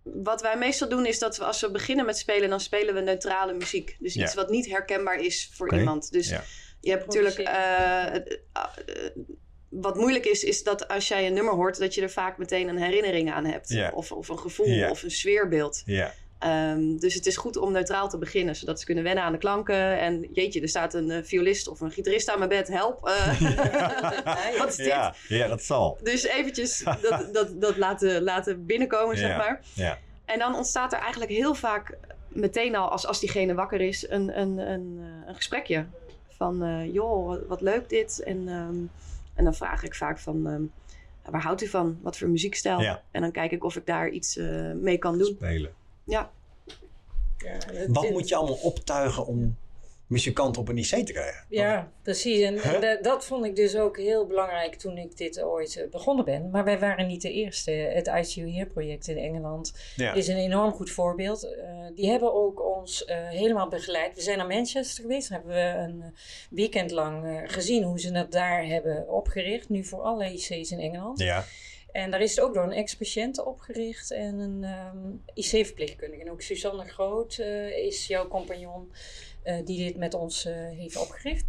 wat 0.02 0.42
wij 0.42 0.56
meestal 0.58 0.88
doen 0.88 1.06
is 1.06 1.18
dat 1.18 1.36
we 1.36 1.44
als 1.44 1.60
we 1.60 1.70
beginnen 1.70 2.06
met 2.06 2.18
spelen, 2.18 2.50
dan 2.50 2.60
spelen 2.60 2.94
we 2.94 3.00
neutrale 3.00 3.52
muziek. 3.52 3.96
Dus 3.98 4.16
iets 4.16 4.32
Ja. 4.32 4.40
wat 4.40 4.50
niet 4.50 4.66
herkenbaar 4.66 5.20
is 5.20 5.50
voor 5.54 5.74
iemand. 5.78 6.12
Dus 6.12 6.28
Ja. 6.28 6.42
je 6.80 6.90
hebt 6.90 7.06
natuurlijk. 7.06 7.38
Eh, 7.38 8.14
eh, 8.16 8.22
wat 9.68 9.96
moeilijk 9.96 10.24
is, 10.26 10.44
is 10.44 10.62
dat 10.62 10.88
als 10.88 11.08
jij 11.08 11.26
een 11.26 11.32
nummer 11.34 11.54
hoort, 11.54 11.78
dat 11.78 11.94
je 11.94 12.02
er 12.02 12.10
vaak 12.10 12.38
meteen 12.38 12.68
een 12.68 12.78
herinnering 12.82 13.32
aan 13.32 13.44
hebt. 13.44 13.68
Ja. 13.68 13.90
Of, 13.94 14.12
of 14.12 14.28
een 14.28 14.38
gevoel 14.38 14.66
Ja. 14.68 14.90
of 14.90 15.02
een 15.02 15.10
sfeerbeeld. 15.10 15.82
Ja, 15.84 16.12
Ehm, 16.40 16.96
dus 16.96 17.14
het 17.14 17.26
is 17.26 17.36
goed 17.36 17.56
om 17.56 17.72
neutraal 17.72 18.08
te 18.08 18.18
beginnen, 18.18 18.56
zodat 18.56 18.78
ze 18.80 18.84
kunnen 18.86 19.04
wennen 19.04 19.24
aan 19.24 19.32
de 19.32 19.38
klanken. 19.38 19.98
En 19.98 20.28
jeetje, 20.32 20.60
er 20.60 20.68
staat 20.68 20.94
een 20.94 21.10
eh, 21.10 21.22
violist 21.22 21.68
of 21.68 21.80
een 21.80 21.90
gitarist 21.90 22.30
aan 22.30 22.38
mijn 22.38 22.50
bed, 22.50 22.68
help. 22.68 23.06
eh, 23.06 23.40
Wat 24.58 24.68
is 24.68 24.76
dit? 24.76 24.86
ja, 24.86 25.14
ja, 25.28 25.46
dat 25.48 25.62
zal. 25.62 25.98
Dus 26.02 26.26
eventjes 26.26 26.84
dat, 27.00 27.28
dat, 27.32 27.60
dat 27.60 27.76
laten, 27.76 28.22
laten 28.22 28.66
binnenkomen, 28.66 29.16
zeg 29.16 29.36
maar. 29.36 29.60
Ja, 29.74 29.98
En 30.24 30.38
dan 30.38 30.54
ontstaat 30.54 30.92
er 30.92 30.98
eigenlijk 30.98 31.30
heel 31.30 31.54
vaak 31.54 31.98
meteen 32.28 32.76
al, 32.76 32.88
als, 32.88 33.06
als 33.06 33.20
diegene 33.20 33.54
wakker 33.54 33.80
is, 33.80 34.08
een, 34.08 34.40
een, 34.40 34.58
een, 34.58 34.98
eh, 35.00 35.28
een 35.28 35.34
gesprekje. 35.34 35.86
Van, 36.28 36.90
joh, 36.92 37.26
wat, 37.26 37.40
wat 37.46 37.60
leuk 37.60 37.88
dit. 37.88 38.22
En, 38.22 38.48
ehm, 38.48 38.76
en 39.34 39.44
dan 39.44 39.54
vraag 39.54 39.82
ik 39.82 39.94
vaak 39.94 40.18
van, 40.18 40.46
ehm, 40.46 40.62
waar 41.32 41.42
houdt 41.42 41.62
u 41.62 41.66
van? 41.66 41.98
Wat 42.02 42.18
voor 42.18 42.28
muziekstijl? 42.28 42.80
Ja. 42.80 43.02
En 43.10 43.20
dan 43.20 43.30
kijk 43.30 43.50
ik 43.52 43.64
of 43.64 43.76
ik 43.76 43.86
daar 43.86 44.08
iets 44.08 44.36
mee 44.74 44.98
kan 44.98 45.18
doen. 45.18 45.34
spelen. 45.36 45.78
Ja, 46.10 46.30
Ja, 47.44 47.50
het- 47.52 47.86
Wat 47.88 48.02
het- 48.02 48.12
moet 48.12 48.28
je 48.28 48.34
allemaal 48.34 48.58
optuigen 48.62 49.26
om 49.26 49.56
muzikanten 50.06 50.60
op 50.62 50.68
een 50.68 50.78
IC 50.78 51.06
te 51.06 51.12
krijgen? 51.12 51.44
Ja, 51.48 51.92
precies. 52.02 52.40
En, 52.40 52.54
Huh? 52.60 52.80
da- 52.80 52.98
dat 53.02 53.24
vond 53.24 53.44
ik 53.44 53.56
dus 53.56 53.76
ook 53.76 53.96
heel 53.96 54.26
belangrijk 54.26 54.74
toen 54.74 54.98
ik 54.98 55.16
dit 55.16 55.42
ooit 55.42 55.76
eh, 55.76 55.90
begonnen 55.90 56.24
ben. 56.24 56.50
Maar 56.50 56.64
wij 56.64 56.78
waren 56.78 57.06
niet 57.06 57.22
de 57.22 57.32
eerste. 57.32 57.70
Het 57.70 58.06
ICU 58.06 58.50
Here 58.52 58.66
project 58.66 59.08
in 59.08 59.16
Engeland 59.18 59.72
Ja. 59.96 60.12
is 60.12 60.28
een 60.28 60.36
enorm 60.36 60.72
goed 60.72 60.90
voorbeeld. 60.90 61.42
Eh, 61.44 61.68
die 61.94 62.10
hebben 62.10 62.34
ook 62.34 62.76
ons 62.76 63.04
eh, 63.04 63.28
helemaal 63.28 63.68
begeleid. 63.68 64.14
We 64.14 64.20
zijn 64.22 64.38
naar 64.38 64.46
Manchester 64.46 65.02
geweest. 65.02 65.28
Daar 65.28 65.38
hebben 65.38 65.56
we 65.56 65.78
een 65.92 66.02
eh, 66.02 66.08
weekend 66.50 66.90
lang 66.90 67.24
eh, 67.24 67.36
gezien 67.44 67.82
hoe 67.82 68.00
ze 68.00 68.10
dat 68.12 68.32
daar 68.32 68.64
hebben 68.66 69.08
opgericht. 69.08 69.68
Nu 69.68 69.84
voor 69.84 70.00
alle 70.02 70.32
IC's 70.32 70.70
in 70.70 70.80
Engeland. 70.80 71.18
Ja, 71.18 71.44
En 71.92 72.10
daar 72.10 72.20
is 72.20 72.36
het 72.36 72.44
ook 72.44 72.54
door 72.54 72.62
een 72.62 72.72
ex-patiënt 72.72 73.44
opgericht 73.44 74.10
en 74.10 74.38
een 74.38 74.64
ehm, 74.64 75.12
IC-verpleegkundige. 75.34 76.22
En 76.22 76.30
ook 76.30 76.42
Suzanne 76.42 76.84
Groot 76.84 77.38
eh, 77.38 77.76
is 77.76 78.06
jouw 78.06 78.28
compagnon 78.28 78.92
eh, 79.42 79.56
die 79.64 79.84
dit 79.84 79.96
met 79.96 80.14
ons 80.14 80.44
eh, 80.44 80.54
heeft 80.54 80.96
opgericht. 80.96 81.44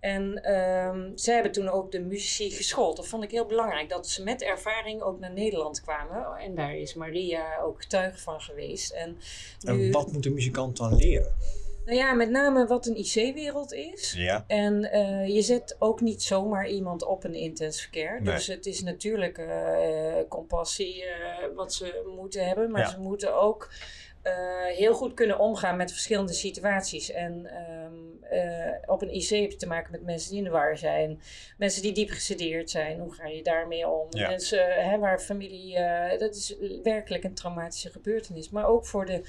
En 0.00 0.42
ehm, 0.42 1.10
zij 1.14 1.34
hebben 1.34 1.52
toen 1.52 1.68
ook 1.68 1.92
de 1.92 2.00
muzici 2.00 2.50
geschoold. 2.50 2.96
Dat 2.96 3.06
vond 3.06 3.24
ik 3.24 3.30
heel 3.30 3.46
belangrijk, 3.46 3.88
dat 3.88 4.08
ze 4.08 4.22
met 4.22 4.42
ervaring 4.42 5.02
ook 5.02 5.18
naar 5.18 5.32
Nederland 5.32 5.80
kwamen. 5.80 6.36
En 6.36 6.54
daar 6.54 6.76
is 6.76 6.94
Maria 6.94 7.60
ook 7.60 7.82
getuige 7.82 8.18
van 8.18 8.40
geweest. 8.40 8.90
En, 8.90 9.18
nu, 9.60 9.86
en 9.86 9.92
wat 9.92 10.12
moet 10.12 10.26
een 10.26 10.34
muzikant 10.34 10.76
dan 10.76 10.96
leren? 10.96 11.34
Nou 11.84 11.96
ja, 11.98 12.12
met 12.12 12.30
name 12.30 12.66
wat 12.66 12.86
een 12.86 12.96
IC-wereld 12.96 13.72
is. 13.72 14.12
Ja, 14.16 14.44
En 14.46 14.90
eh, 14.90 15.26
je 15.34 15.42
zet 15.42 15.76
ook 15.78 16.00
niet 16.00 16.22
zomaar 16.22 16.68
iemand 16.68 17.04
op 17.04 17.24
een 17.24 17.34
intensive 17.34 17.90
care. 17.90 18.20
Nee. 18.20 18.34
Dus 18.34 18.46
het 18.46 18.66
is 18.66 18.82
natuurlijk 18.82 19.38
eh, 19.38 20.14
compassie 20.28 21.04
eh, 21.04 21.46
wat 21.54 21.74
ze 21.74 22.12
moeten 22.16 22.46
hebben. 22.46 22.70
Maar 22.70 22.80
Ja. 22.80 22.88
ze 22.88 23.00
moeten 23.00 23.34
ook 23.40 23.70
heel 24.74 24.94
goed 24.94 25.14
kunnen 25.14 25.38
omgaan 25.38 25.76
met 25.76 25.90
verschillende 25.90 26.32
situaties. 26.32 27.10
En 27.10 27.46
ehm, 27.46 27.92
eh, 28.32 28.72
op 28.86 29.02
een 29.02 29.14
IC 29.14 29.28
heb 29.28 29.50
je 29.50 29.56
te 29.56 29.66
maken 29.66 29.90
met 29.92 30.02
mensen 30.02 30.28
die 30.30 30.38
in 30.38 30.44
de 30.44 30.50
war 30.50 30.76
zijn. 30.78 31.20
Mensen 31.58 31.82
die 31.82 31.92
diep 31.92 32.10
gesedeerd 32.10 32.70
zijn. 32.70 32.98
Hoe 33.00 33.12
ga 33.14 33.26
je 33.26 33.42
daarmee 33.42 33.88
om? 33.88 34.06
Ja. 34.10 34.28
Mensen 34.28 34.64
hè, 34.90 34.98
waar 34.98 35.20
familie... 35.20 35.74
dat 36.18 36.34
is 36.34 36.56
werkelijk 36.82 37.24
een 37.24 37.34
traumatische 37.34 37.90
gebeurtenis. 37.90 38.50
Maar 38.50 38.66
ook 38.66 38.86
voor 38.86 39.06
de 39.06 39.20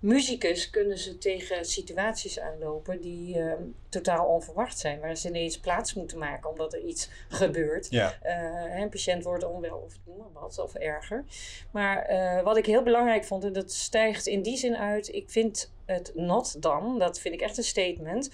muzikus 0.00 0.70
kunnen 0.70 0.98
ze 0.98 1.18
tegen 1.18 1.64
situaties 1.64 2.40
aanlopen 2.40 3.00
die 3.00 3.38
ehm, 3.38 3.62
totaal 3.88 4.26
onverwacht 4.26 4.78
zijn. 4.78 5.00
Waar 5.00 5.16
ze 5.16 5.28
ineens 5.28 5.58
plaats 5.58 5.94
moeten 5.94 6.18
maken 6.18 6.50
omdat 6.50 6.72
er 6.72 6.80
iets 6.80 7.08
gebeurt. 7.28 7.86
ja, 7.90 8.18
Eh, 8.20 8.80
een 8.80 8.88
patiënt 8.88 9.24
wordt 9.24 9.44
onwel 9.44 9.76
of 9.76 9.94
noem 10.04 10.16
maar 10.16 10.42
wat, 10.42 10.58
of 10.58 10.74
erger. 10.74 11.24
Maar 11.70 12.02
eh, 12.02 12.42
wat 12.42 12.56
ik 12.56 12.66
heel 12.66 12.82
belangrijk 12.82 13.24
vond, 13.24 13.44
en 13.44 13.52
dat 13.52 13.72
stijgt 13.72 14.26
in 14.26 14.42
die 14.42 14.56
zin 14.56 14.76
uit, 14.76 15.14
ik 15.14 15.30
vind 15.30 15.72
het 15.86 16.12
not 16.14 16.62
dan, 16.62 16.98
dat 16.98 17.20
vind 17.20 17.34
ik 17.34 17.40
echt 17.40 17.58
een 17.58 17.64
statement, 17.64 18.30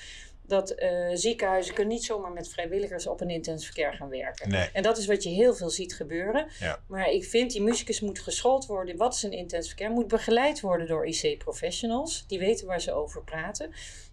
dat 0.48 0.70
eh, 0.70 1.08
ziekenhuizen 1.12 1.74
kunnen 1.74 1.92
niet 1.94 2.04
zomaar 2.04 2.32
met 2.32 2.48
vrijwilligers 2.48 3.06
op 3.06 3.20
een 3.20 3.30
intensive 3.30 3.72
care 3.72 3.96
gaan 3.96 4.08
werken. 4.08 4.48
nee. 4.50 4.68
En 4.72 4.82
dat 4.82 4.98
is 4.98 5.06
wat 5.06 5.22
je 5.22 5.28
heel 5.30 5.54
veel 5.54 5.70
ziet 5.70 5.94
gebeuren. 5.94 6.46
Ja. 6.60 6.78
Maar 6.88 7.10
ik 7.10 7.24
vind 7.24 7.50
die 7.50 7.62
muzikus 7.62 8.00
moet 8.00 8.18
geschoold 8.18 8.66
worden. 8.66 8.96
Wat 8.96 9.14
is 9.14 9.22
een 9.22 9.32
intensive 9.32 9.76
care? 9.76 9.90
Moet 9.90 10.08
begeleid 10.08 10.60
worden 10.60 10.86
door 10.86 11.06
IC-professionals. 11.06 12.24
Die 12.26 12.38
weten 12.38 12.66
waar 12.66 12.80
ze 12.80 12.92
over 12.92 13.22
praten. 13.24 13.72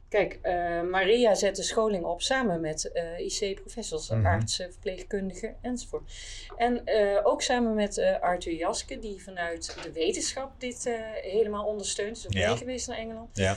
Kijk, 0.10 0.40
eh, 0.42 0.82
Maria 0.82 1.36
zet 1.36 1.56
de 1.56 1.64
scholing 1.64 2.04
op 2.06 2.22
samen 2.22 2.62
met 2.62 2.92
eh, 2.92 3.20
IC-professionals, 3.20 4.10
Mhm. 4.10 4.26
artsen, 4.26 4.72
verpleegkundigen 4.72 5.56
enzovoort. 5.62 6.12
En 6.58 6.84
ook 7.24 7.42
samen 7.42 7.74
met 7.76 7.98
Arthur 8.22 8.54
Jaske, 8.54 9.00
die 9.00 9.24
vanuit 9.24 9.78
de 9.84 9.92
wetenschap 9.92 10.52
dit 10.60 10.90
helemaal 11.22 11.66
ondersteunt. 11.66 12.18
Is 12.18 12.26
ook 12.26 12.34
Ja. 12.34 12.48
mee 12.48 12.58
geweest 12.58 12.88
naar 12.88 12.98
Engeland. 12.98 13.38
Ja, 13.38 13.56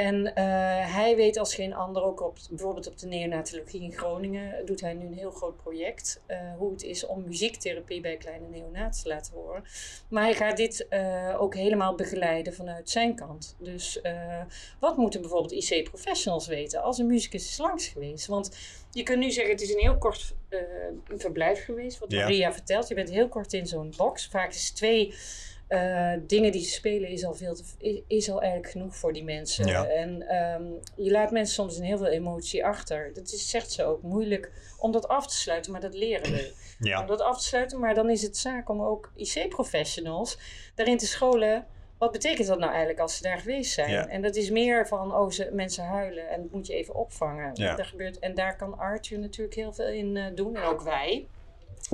En 0.00 0.34
eh, 0.34 0.44
hij 0.94 1.16
weet 1.16 1.38
als 1.38 1.54
geen 1.54 1.74
ander, 1.74 2.02
ook 2.02 2.20
op, 2.20 2.38
bijvoorbeeld 2.50 2.86
op 2.86 2.98
de 2.98 3.06
neonatologie 3.06 3.82
in 3.82 3.92
Groningen, 3.92 4.66
doet 4.66 4.80
hij 4.80 4.94
nu 4.94 5.06
een 5.06 5.14
heel 5.14 5.30
groot 5.30 5.56
project. 5.56 6.20
eh, 6.26 6.38
hoe 6.58 6.70
het 6.72 6.82
is 6.82 7.06
om 7.06 7.24
muziektherapie 7.26 8.00
bij 8.00 8.16
kleine 8.16 8.48
neonaten 8.48 9.02
te 9.02 9.08
laten 9.08 9.34
horen. 9.34 9.64
Maar 10.08 10.22
hij 10.22 10.34
gaat 10.34 10.56
dit 10.56 10.88
eh, 10.88 11.36
ook 11.38 11.54
helemaal 11.54 11.94
begeleiden 11.94 12.54
vanuit 12.54 12.90
zijn 12.90 13.14
kant. 13.14 13.56
Dus 13.58 14.00
wat 14.78 14.96
moeten 14.96 15.20
bijvoorbeeld 15.20 15.52
IC-professionals 15.70 16.46
weten 16.46 16.82
als 16.82 16.98
een 16.98 17.06
muzikus 17.06 17.48
is 17.48 17.58
langs 17.58 17.88
geweest? 17.88 18.26
Want 18.26 18.56
je 18.92 19.02
kunt 19.02 19.18
nu 19.18 19.30
zeggen, 19.30 19.52
het 19.52 19.62
is 19.62 19.72
een 19.72 19.80
heel 19.80 19.98
kort 19.98 20.34
verblijf 21.08 21.64
geweest, 21.64 21.98
wat 21.98 22.12
Ja. 22.12 22.20
Maria 22.20 22.52
vertelt. 22.52 22.88
Je 22.88 22.94
bent 22.94 23.10
heel 23.10 23.28
kort 23.28 23.52
in 23.52 23.66
zo'n 23.66 23.92
box. 23.96 24.26
Vaak 24.26 24.50
is 24.50 24.70
twee 24.70 25.14
eh, 25.70 26.12
dingen 26.26 26.52
die 26.52 26.64
ze 26.64 26.70
spelen 26.70 27.08
is 27.08 27.24
al, 27.24 27.34
veel 27.34 27.54
te, 27.54 27.62
is, 27.78 28.00
is 28.06 28.30
al 28.30 28.40
eigenlijk 28.40 28.72
genoeg 28.72 28.96
voor 28.96 29.12
die 29.12 29.24
mensen. 29.24 29.66
Ja. 29.66 29.86
En 29.86 30.28
ehm, 30.28 30.62
je 30.96 31.10
laat 31.10 31.30
mensen 31.30 31.54
soms 31.54 31.76
in 31.76 31.82
heel 31.82 31.98
veel 31.98 32.06
emotie 32.06 32.64
achter. 32.64 33.10
Dat 33.14 33.32
is, 33.32 33.50
zegt 33.50 33.72
ze 33.72 33.84
ook, 33.84 34.02
moeilijk 34.02 34.52
om 34.78 34.92
dat 34.92 35.08
af 35.08 35.26
te 35.26 35.36
sluiten, 35.36 35.72
maar 35.72 35.80
dat 35.80 35.94
leren 35.94 36.32
we. 36.32 36.52
ja, 36.88 37.00
Om 37.00 37.06
dat 37.06 37.20
af 37.20 37.38
te 37.38 37.44
sluiten, 37.44 37.78
maar 37.78 37.94
dan 37.94 38.10
is 38.10 38.22
het 38.22 38.36
zaak 38.36 38.68
om 38.68 38.82
ook 38.82 39.12
IC-professionals 39.16 40.38
daarin 40.74 40.98
te 40.98 41.06
scholen 41.06 41.66
wat 41.98 42.12
betekent 42.12 42.46
dat 42.46 42.58
nou 42.58 42.70
eigenlijk 42.70 43.00
als 43.00 43.16
ze 43.16 43.22
daar 43.22 43.38
geweest 43.38 43.72
zijn? 43.72 43.90
Ja. 43.90 44.06
En 44.06 44.22
dat 44.22 44.36
is 44.36 44.50
meer 44.50 44.86
van, 44.88 45.14
oh, 45.14 45.30
ze, 45.30 45.50
mensen 45.52 45.84
huilen 45.84 46.28
en 46.28 46.42
dat 46.42 46.50
moet 46.50 46.66
je 46.66 46.74
even 46.74 46.94
opvangen. 46.94 47.50
Ja. 47.54 47.74
Dat 47.74 47.86
gebeurt, 47.86 48.18
en 48.18 48.34
daar 48.34 48.56
kan 48.56 48.78
Arthur 48.78 49.18
natuurlijk 49.18 49.56
heel 49.56 49.72
veel 49.72 49.88
in 49.88 50.16
eh, 50.16 50.24
doen 50.34 50.56
en 50.56 50.62
ook 50.62 50.82
wij. 50.82 51.26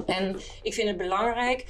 En 0.06 0.36
ik 0.62 0.74
vind 0.74 0.88
het 0.88 0.96
belangrijk, 0.96 1.64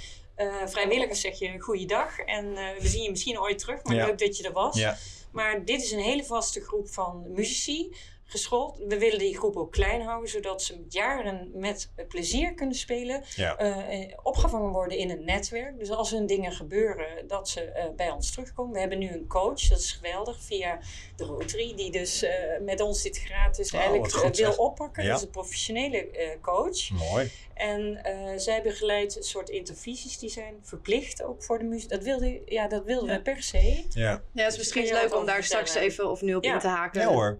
vrijwilligers 0.66 1.20
zeg 1.20 1.38
je 1.38 1.58
goeiedag 1.60 2.18
en 2.18 2.56
eh, 2.56 2.80
we 2.80 2.88
zien 2.88 3.02
je 3.02 3.10
misschien 3.10 3.40
ooit 3.40 3.58
terug, 3.58 3.82
maar 3.84 3.94
Ja. 3.96 4.06
leuk 4.06 4.18
dat 4.18 4.36
je 4.36 4.42
er 4.44 4.52
was. 4.52 4.76
Ja. 4.76 4.96
Maar 5.32 5.64
dit 5.64 5.82
is 5.82 5.90
een 5.92 5.98
hele 6.00 6.24
vaste 6.24 6.60
groep 6.60 6.88
van 6.88 7.24
muzici, 7.32 7.94
geschoold. 8.26 8.78
We 8.88 8.98
willen 8.98 9.18
die 9.18 9.36
groep 9.36 9.56
ook 9.56 9.72
klein 9.72 10.02
houden, 10.02 10.30
zodat 10.30 10.62
ze 10.62 10.84
jaren 10.88 11.50
met 11.54 11.90
plezier 12.08 12.54
kunnen 12.54 12.74
spelen. 12.76 13.22
Ja. 13.34 13.56
eh, 13.56 14.12
opgevangen 14.22 14.70
worden 14.70 14.98
in 14.98 15.10
een 15.10 15.24
netwerk. 15.24 15.78
Dus 15.78 15.90
als 15.90 16.12
er 16.12 16.26
dingen 16.26 16.52
gebeuren, 16.52 17.28
dat 17.28 17.48
ze 17.48 17.60
eh, 17.60 17.84
bij 17.96 18.10
ons 18.10 18.30
terugkomen. 18.30 18.72
We 18.72 18.78
hebben 18.80 18.98
nu 18.98 19.08
een 19.12 19.26
coach, 19.26 19.68
dat 19.68 19.78
is 19.78 19.92
geweldig, 19.92 20.36
via 20.42 20.78
de 21.16 21.24
Rotary, 21.24 21.74
die 21.76 21.90
dus 21.90 22.22
eh, 22.22 22.32
met 22.60 22.80
ons 22.80 23.02
dit 23.02 23.18
gratis 23.18 23.72
Oh, 23.72 23.80
eigenlijk 23.80 24.12
goed, 24.12 24.36
wil 24.36 24.46
zeg. 24.52 24.58
oppakken. 24.58 25.02
Ja. 25.02 25.08
Dat 25.08 25.18
is 25.18 25.24
een 25.24 25.30
professionele 25.30 26.10
eh, 26.10 26.28
coach. 26.40 26.90
Mooi. 26.90 27.30
En 27.54 28.04
eh, 28.04 28.32
zij 28.36 28.62
begeleidt 28.62 29.16
een 29.16 29.22
soort 29.22 29.48
intervisies 29.48 30.18
die 30.18 30.28
zijn 30.28 30.54
verplicht 30.62 31.22
ook 31.22 31.42
voor 31.42 31.58
de 31.58 31.64
muziek. 31.64 31.88
Dat 31.90 32.02
wilden, 32.02 32.40
ja, 32.46 32.68
dat 32.68 32.84
wilden 32.84 33.08
Ja. 33.10 33.16
we 33.16 33.22
per 33.22 33.42
se. 33.42 33.84
Ja. 33.88 34.22
Ja, 34.32 34.42
het 34.42 34.52
is 34.52 34.58
misschien 34.58 34.84
kun 34.84 34.94
je 34.94 35.00
leuk 35.02 35.14
om 35.14 35.26
daar 35.26 35.44
straks 35.44 35.74
even 35.74 36.10
of 36.10 36.22
nu 36.22 36.34
op 36.34 36.44
Ja. 36.44 36.52
in 36.54 36.58
te 36.60 36.66
haken. 36.68 37.00
Ja, 37.00 37.06
hoor. 37.06 37.36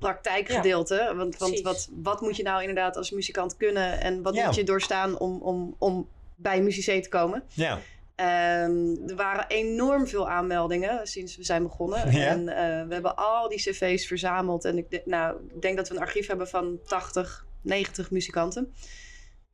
Want, 1.16 1.36
want 1.36 1.60
wat, 1.60 1.88
wat 2.02 2.20
moet 2.20 2.36
je 2.36 2.42
nou 2.42 2.60
inderdaad 2.60 2.96
als 2.96 3.10
muzikant 3.10 3.56
kunnen? 3.56 4.00
En 4.00 4.22
wat 4.22 4.34
Ja. 4.34 4.46
moet 4.46 4.54
je 4.54 4.64
doorstaan 4.64 5.18
om, 5.18 5.40
om, 5.42 5.74
om 5.78 6.08
bij 6.36 6.62
Musicé 6.62 7.00
te 7.00 7.08
komen? 7.08 7.44
Ja. 7.54 7.78
Ehm, 8.14 9.08
er 9.08 9.16
waren 9.16 9.44
enorm 9.48 10.06
veel 10.06 10.28
aanmeldingen 10.30 11.06
sinds 11.06 11.36
we 11.36 11.44
zijn 11.44 11.62
begonnen. 11.62 12.10
Ja. 12.12 12.26
En 12.26 12.48
eh, 12.48 12.86
we 12.86 12.92
hebben 12.94 13.16
al 13.16 13.48
die 13.48 13.58
cv's 13.58 14.06
verzameld. 14.06 14.64
En 14.64 14.78
ik, 14.78 14.90
de- 14.90 15.02
nou, 15.04 15.36
ik 15.54 15.62
denk 15.62 15.76
dat 15.76 15.88
we 15.88 15.94
een 15.94 16.00
archief 16.00 16.26
hebben 16.26 16.48
van 16.48 16.78
80, 16.86 17.46
90 17.60 18.10
muzikanten. 18.10 18.74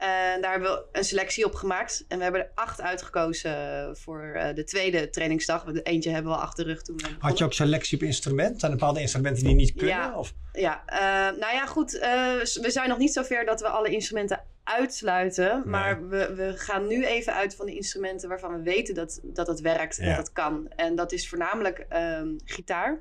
En 0.03 0.41
daar 0.41 0.51
hebben 0.51 0.71
we 0.71 0.85
een 0.93 1.05
selectie 1.05 1.45
op 1.45 1.55
gemaakt. 1.55 2.05
En 2.09 2.17
we 2.17 2.23
hebben 2.23 2.41
er 2.41 2.51
acht 2.55 2.81
uitgekozen 2.81 3.57
voor 3.97 4.23
eh, 4.35 4.55
de 4.55 4.65
tweede 4.65 5.11
trainingsdag. 5.11 5.65
Want 5.65 5.87
Eentje 5.87 6.11
hebben 6.11 6.33
we 6.33 6.39
al 6.39 6.45
achter 6.45 6.65
de 6.65 6.71
rug 6.71 6.83
toen 6.83 7.01
Had 7.19 7.39
je 7.39 7.45
ook 7.45 7.53
selectie 7.53 7.97
op 7.99 8.03
instrument? 8.05 8.61
Zijn 8.61 8.73
er 8.73 8.79
bepaalde 8.79 9.01
instrumenten 9.01 9.45
die 9.45 9.55
niet 9.55 9.73
kunnen? 9.75 9.95
Ja. 9.97 10.19
Of? 10.19 10.33
Ja, 10.53 10.83
eh, 10.87 11.39
nou 11.41 11.55
ja, 11.55 11.67
goed. 11.67 11.99
eh, 11.99 12.11
we 12.41 12.71
zijn 12.71 12.89
nog 12.89 12.99
niet 12.99 13.13
zover 13.13 13.45
dat 13.45 13.61
we 13.61 13.69
alle 13.69 13.89
instrumenten 13.89 14.41
uitsluiten. 14.65 15.63
Maar 15.67 16.09
we, 16.09 16.35
we 16.35 16.53
gaan 16.57 16.87
nu 16.87 17.05
even 17.07 17.35
uit 17.35 17.55
van 17.55 17.67
de 17.67 17.75
instrumenten 17.75 18.29
waarvan 18.29 18.57
we 18.57 18.63
weten 18.63 18.95
dat, 18.95 19.21
dat 19.23 19.47
het 19.47 19.61
werkt 19.61 19.99
en 19.99 20.05
Ja. 20.09 20.17
dat 20.17 20.27
het 20.27 20.33
kan. 20.33 20.69
En 20.77 20.95
dat 20.95 21.13
is 21.13 21.29
voornamelijk 21.29 21.87
ehm, 21.89 22.29
gitaar, 22.45 23.01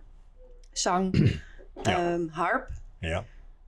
zang, 0.71 1.11
Ja. 1.83 1.91
ehm, 2.13 2.27
harp. 2.27 2.67
Ja. 2.99 3.23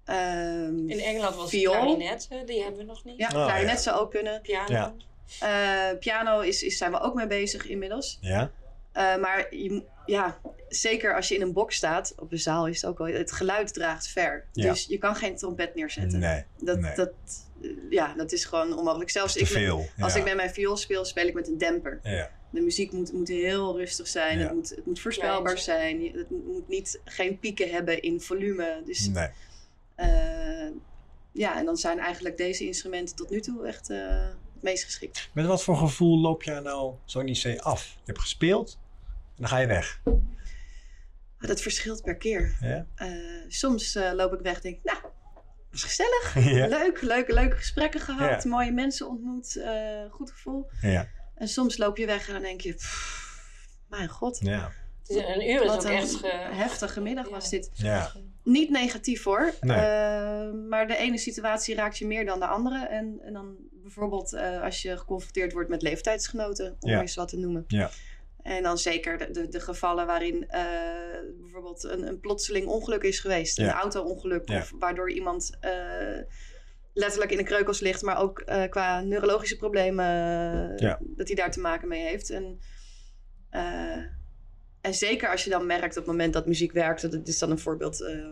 Ehm, 0.06 0.90
In 0.90 1.00
Engeland 1.00 1.36
was 1.36 1.50
Viool. 1.50 1.74
het 1.74 1.82
klarinet, 1.84 2.26
hè, 2.30 2.44
die 2.44 2.62
hebben 2.62 2.80
we 2.80 2.86
nog 2.86 3.04
niet. 3.04 3.18
ja, 3.18 3.26
Oh, 3.26 3.32
klarinet 3.46 3.76
ja. 3.76 3.82
zou 3.82 4.00
ook 4.00 4.12
kunnen. 4.12 4.42
Piano. 4.42 4.72
Ja. 4.74 4.94
Eh, 5.40 5.98
piano 6.00 6.40
is, 6.40 6.64
is, 6.64 6.78
zijn 6.78 6.92
we 6.92 7.00
ook 7.00 7.14
mee 7.14 7.28
bezig 7.28 7.68
inmiddels. 7.68 8.18
Ja. 8.22 8.52
Eh, 8.92 9.16
maar 9.18 9.56
je, 9.56 9.84
ja, 10.06 10.40
zeker 10.70 11.16
als 11.16 11.28
je 11.28 11.36
in 11.36 11.42
een 11.42 11.54
box 11.54 11.76
staat, 11.76 12.14
op 12.18 12.30
de 12.30 12.38
zaal 12.38 12.68
is 12.68 12.82
het 12.82 12.90
ook 12.90 12.98
wel, 12.98 13.08
het 13.08 13.32
geluid 13.32 13.74
draagt 13.74 14.08
ver. 14.08 14.46
Ja. 14.52 14.70
Dus 14.70 14.86
je 14.86 14.98
kan 14.98 15.16
geen 15.16 15.36
trompet 15.36 15.76
neerzetten. 15.76 16.20
Nee. 16.20 16.44
Dat, 16.60 16.80
nee. 16.80 16.96
dat, 16.96 17.10
eh, 17.62 17.70
ja, 17.90 18.14
dat 18.14 18.32
is 18.32 18.46
gewoon 18.46 18.78
onmogelijk. 18.78 19.10
Zelfs 19.10 19.36
ik 19.36 19.42
met- 19.42 19.52
veel. 19.52 19.86
als 20.00 20.14
ja. 20.14 20.20
ik 20.20 20.26
met 20.26 20.36
mijn 20.36 20.50
viool 20.50 20.78
speel, 20.78 21.06
speel 21.06 21.28
ik 21.28 21.34
met 21.34 21.48
een 21.48 21.58
demper. 21.58 22.00
Ja. 22.04 22.30
De 22.50 22.62
muziek 22.62 22.92
moet, 22.92 23.14
moet 23.14 23.28
heel 23.28 23.78
rustig 23.78 24.08
zijn. 24.08 24.38
Ja. 24.40 24.44
Het, 24.44 24.54
moet, 24.54 24.70
het 24.70 24.86
moet 24.86 25.00
voorspelbaar 25.00 25.58
zijn. 25.58 26.12
Het 26.14 26.30
moet 26.30 26.68
niet, 26.68 27.02
geen 27.06 27.40
pieken 27.40 27.70
hebben 27.70 28.02
in 28.02 28.22
volume. 28.22 28.82
Dus 28.86 29.08
Nee. 29.08 29.28
Eh, 29.96 30.70
ja, 31.32 31.58
en 31.58 31.66
dan 31.66 31.78
zijn 31.78 32.00
eigenlijk 32.00 32.38
deze 32.38 32.66
instrumenten 32.66 33.16
tot 33.16 33.30
nu 33.30 33.42
toe 33.42 33.68
echt 33.68 33.90
eh, 33.90 34.28
het 34.54 34.62
meest 34.62 34.84
geschikt. 34.84 35.30
Met 35.34 35.46
wat 35.46 35.64
voor 35.64 35.78
gevoel 35.78 36.20
loop 36.20 36.44
jij 36.44 36.60
nou 36.60 36.94
zo'n 37.06 37.28
IC 37.28 37.60
af? 37.60 37.86
Je 37.94 38.00
hebt 38.06 38.20
gespeeld 38.20 38.80
en 39.10 39.36
dan 39.36 39.48
ga 39.48 39.58
je 39.58 39.68
weg. 39.68 40.02
Maar 41.38 41.48
dat 41.48 41.62
verschilt 41.62 42.02
per 42.02 42.18
keer. 42.18 42.58
Ja? 42.62 42.86
Eh, 42.96 43.10
soms 43.48 43.94
loop 43.94 44.34
ik 44.34 44.40
weg 44.40 44.56
en 44.56 44.62
denk 44.62 44.78
ik, 44.78 44.84
nou, 44.84 45.02
dat 45.02 45.12
is 45.72 45.84
gezellig. 45.84 46.36
Ja. 46.56 46.68
Leuk, 46.68 47.02
leuke, 47.02 47.34
leuke 47.34 47.56
gesprekken 47.56 48.00
gehad. 48.00 48.44
Ja. 48.44 48.50
Mooie 48.50 48.72
mensen 48.72 49.08
ontmoet. 49.08 49.64
goed 50.10 50.32
gevoel. 50.32 50.70
Ja. 50.82 51.08
En 51.36 51.48
soms 51.48 51.78
loop 51.78 51.98
je 51.98 52.06
weg 52.06 52.28
en 52.28 52.34
dan 52.34 52.42
denk 52.42 52.62
je, 52.62 52.74
pff, 52.74 53.88
mijn 53.90 54.10
god. 54.10 54.40
Ja. 55.04 55.16
Het 55.16 55.28
is 55.28 55.36
een 55.36 55.50
uur 55.50 55.62
is 55.62 55.68
Wat 55.68 55.78
ook 55.86 55.92
een 55.92 55.98
echt... 55.98 56.16
ge- 56.16 56.48
heftige 56.52 57.02
middag 57.02 57.26
Ja. 57.26 57.32
was 57.32 57.50
dit. 57.50 57.70
Ja. 57.74 58.12
Niet 58.44 58.70
negatief 58.70 59.24
hoor. 59.24 59.54
Nee. 59.62 59.78
Eh, 59.78 60.52
maar 60.70 60.88
de 60.88 60.96
ene 60.98 61.18
situatie 61.18 61.76
raakt 61.76 61.98
je 61.98 62.08
meer 62.08 62.26
dan 62.26 62.40
de 62.40 62.46
andere. 62.48 62.86
En, 62.88 63.20
en 63.24 63.34
dan 63.34 63.56
bijvoorbeeld 63.72 64.34
eh, 64.34 64.62
als 64.62 64.82
je 64.82 64.98
geconfronteerd 64.98 65.54
wordt 65.54 65.70
met 65.70 65.82
leeftijdsgenoten, 65.82 66.76
om 66.80 66.90
Ja. 66.90 67.02
eens 67.02 67.16
wat 67.16 67.28
te 67.28 67.38
noemen. 67.38 67.64
Ja. 67.68 67.90
En 68.42 68.64
dan 68.64 68.78
zeker 68.78 69.18
de, 69.18 69.32
de, 69.32 69.48
de 69.48 69.60
gevallen 69.60 70.06
waarin 70.06 70.48
eh, 70.50 70.64
bijvoorbeeld 71.42 71.84
een, 71.84 72.08
een 72.08 72.20
plotseling 72.20 72.68
ongeluk 72.68 73.04
is 73.04 73.20
geweest. 73.20 73.58
Ja. 73.58 73.64
Een 73.66 73.72
auto-ongeluk. 73.72 74.50
Ja. 74.50 74.58
Of 74.58 74.72
waardoor 74.80 75.12
iemand 75.12 75.58
eh, 75.60 75.72
letterlijk 76.94 77.32
in 77.32 77.38
de 77.38 77.44
kreukels 77.44 77.80
ligt. 77.80 78.02
Maar 78.02 78.18
ook 78.18 78.40
eh, 78.40 78.64
qua 78.70 79.02
neurologische 79.02 79.56
problemen. 79.58 80.06
eh, 80.72 80.78
Ja. 80.78 81.00
Dat 81.02 81.28
hij 81.28 81.36
daar 81.36 81.52
te 81.52 81.60
maken 81.60 81.88
mee 81.88 82.06
heeft. 82.06 82.30
En, 82.30 82.60
eh, 83.50 83.98
en 84.84 84.94
zeker 84.94 85.30
als 85.30 85.44
je 85.44 85.50
dan 85.50 85.66
merkt 85.66 85.98
op 85.98 86.04
het 86.04 86.12
moment 86.12 86.34
dat 86.34 86.46
muziek 86.46 86.72
werkt. 86.72 87.12
Dat 87.12 87.28
is 87.28 87.40
dan 87.40 87.52
een 87.52 87.60
voorbeeld 87.60 88.02
eh, 88.02 88.28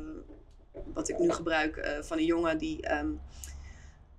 wat 0.93 1.09
ik 1.09 1.19
nu 1.19 1.31
gebruik. 1.31 1.77
eh, 1.77 2.01
van 2.01 2.17
een 2.17 2.25
jongen 2.25 2.57
die 2.57 2.81
ehm, 2.81 3.11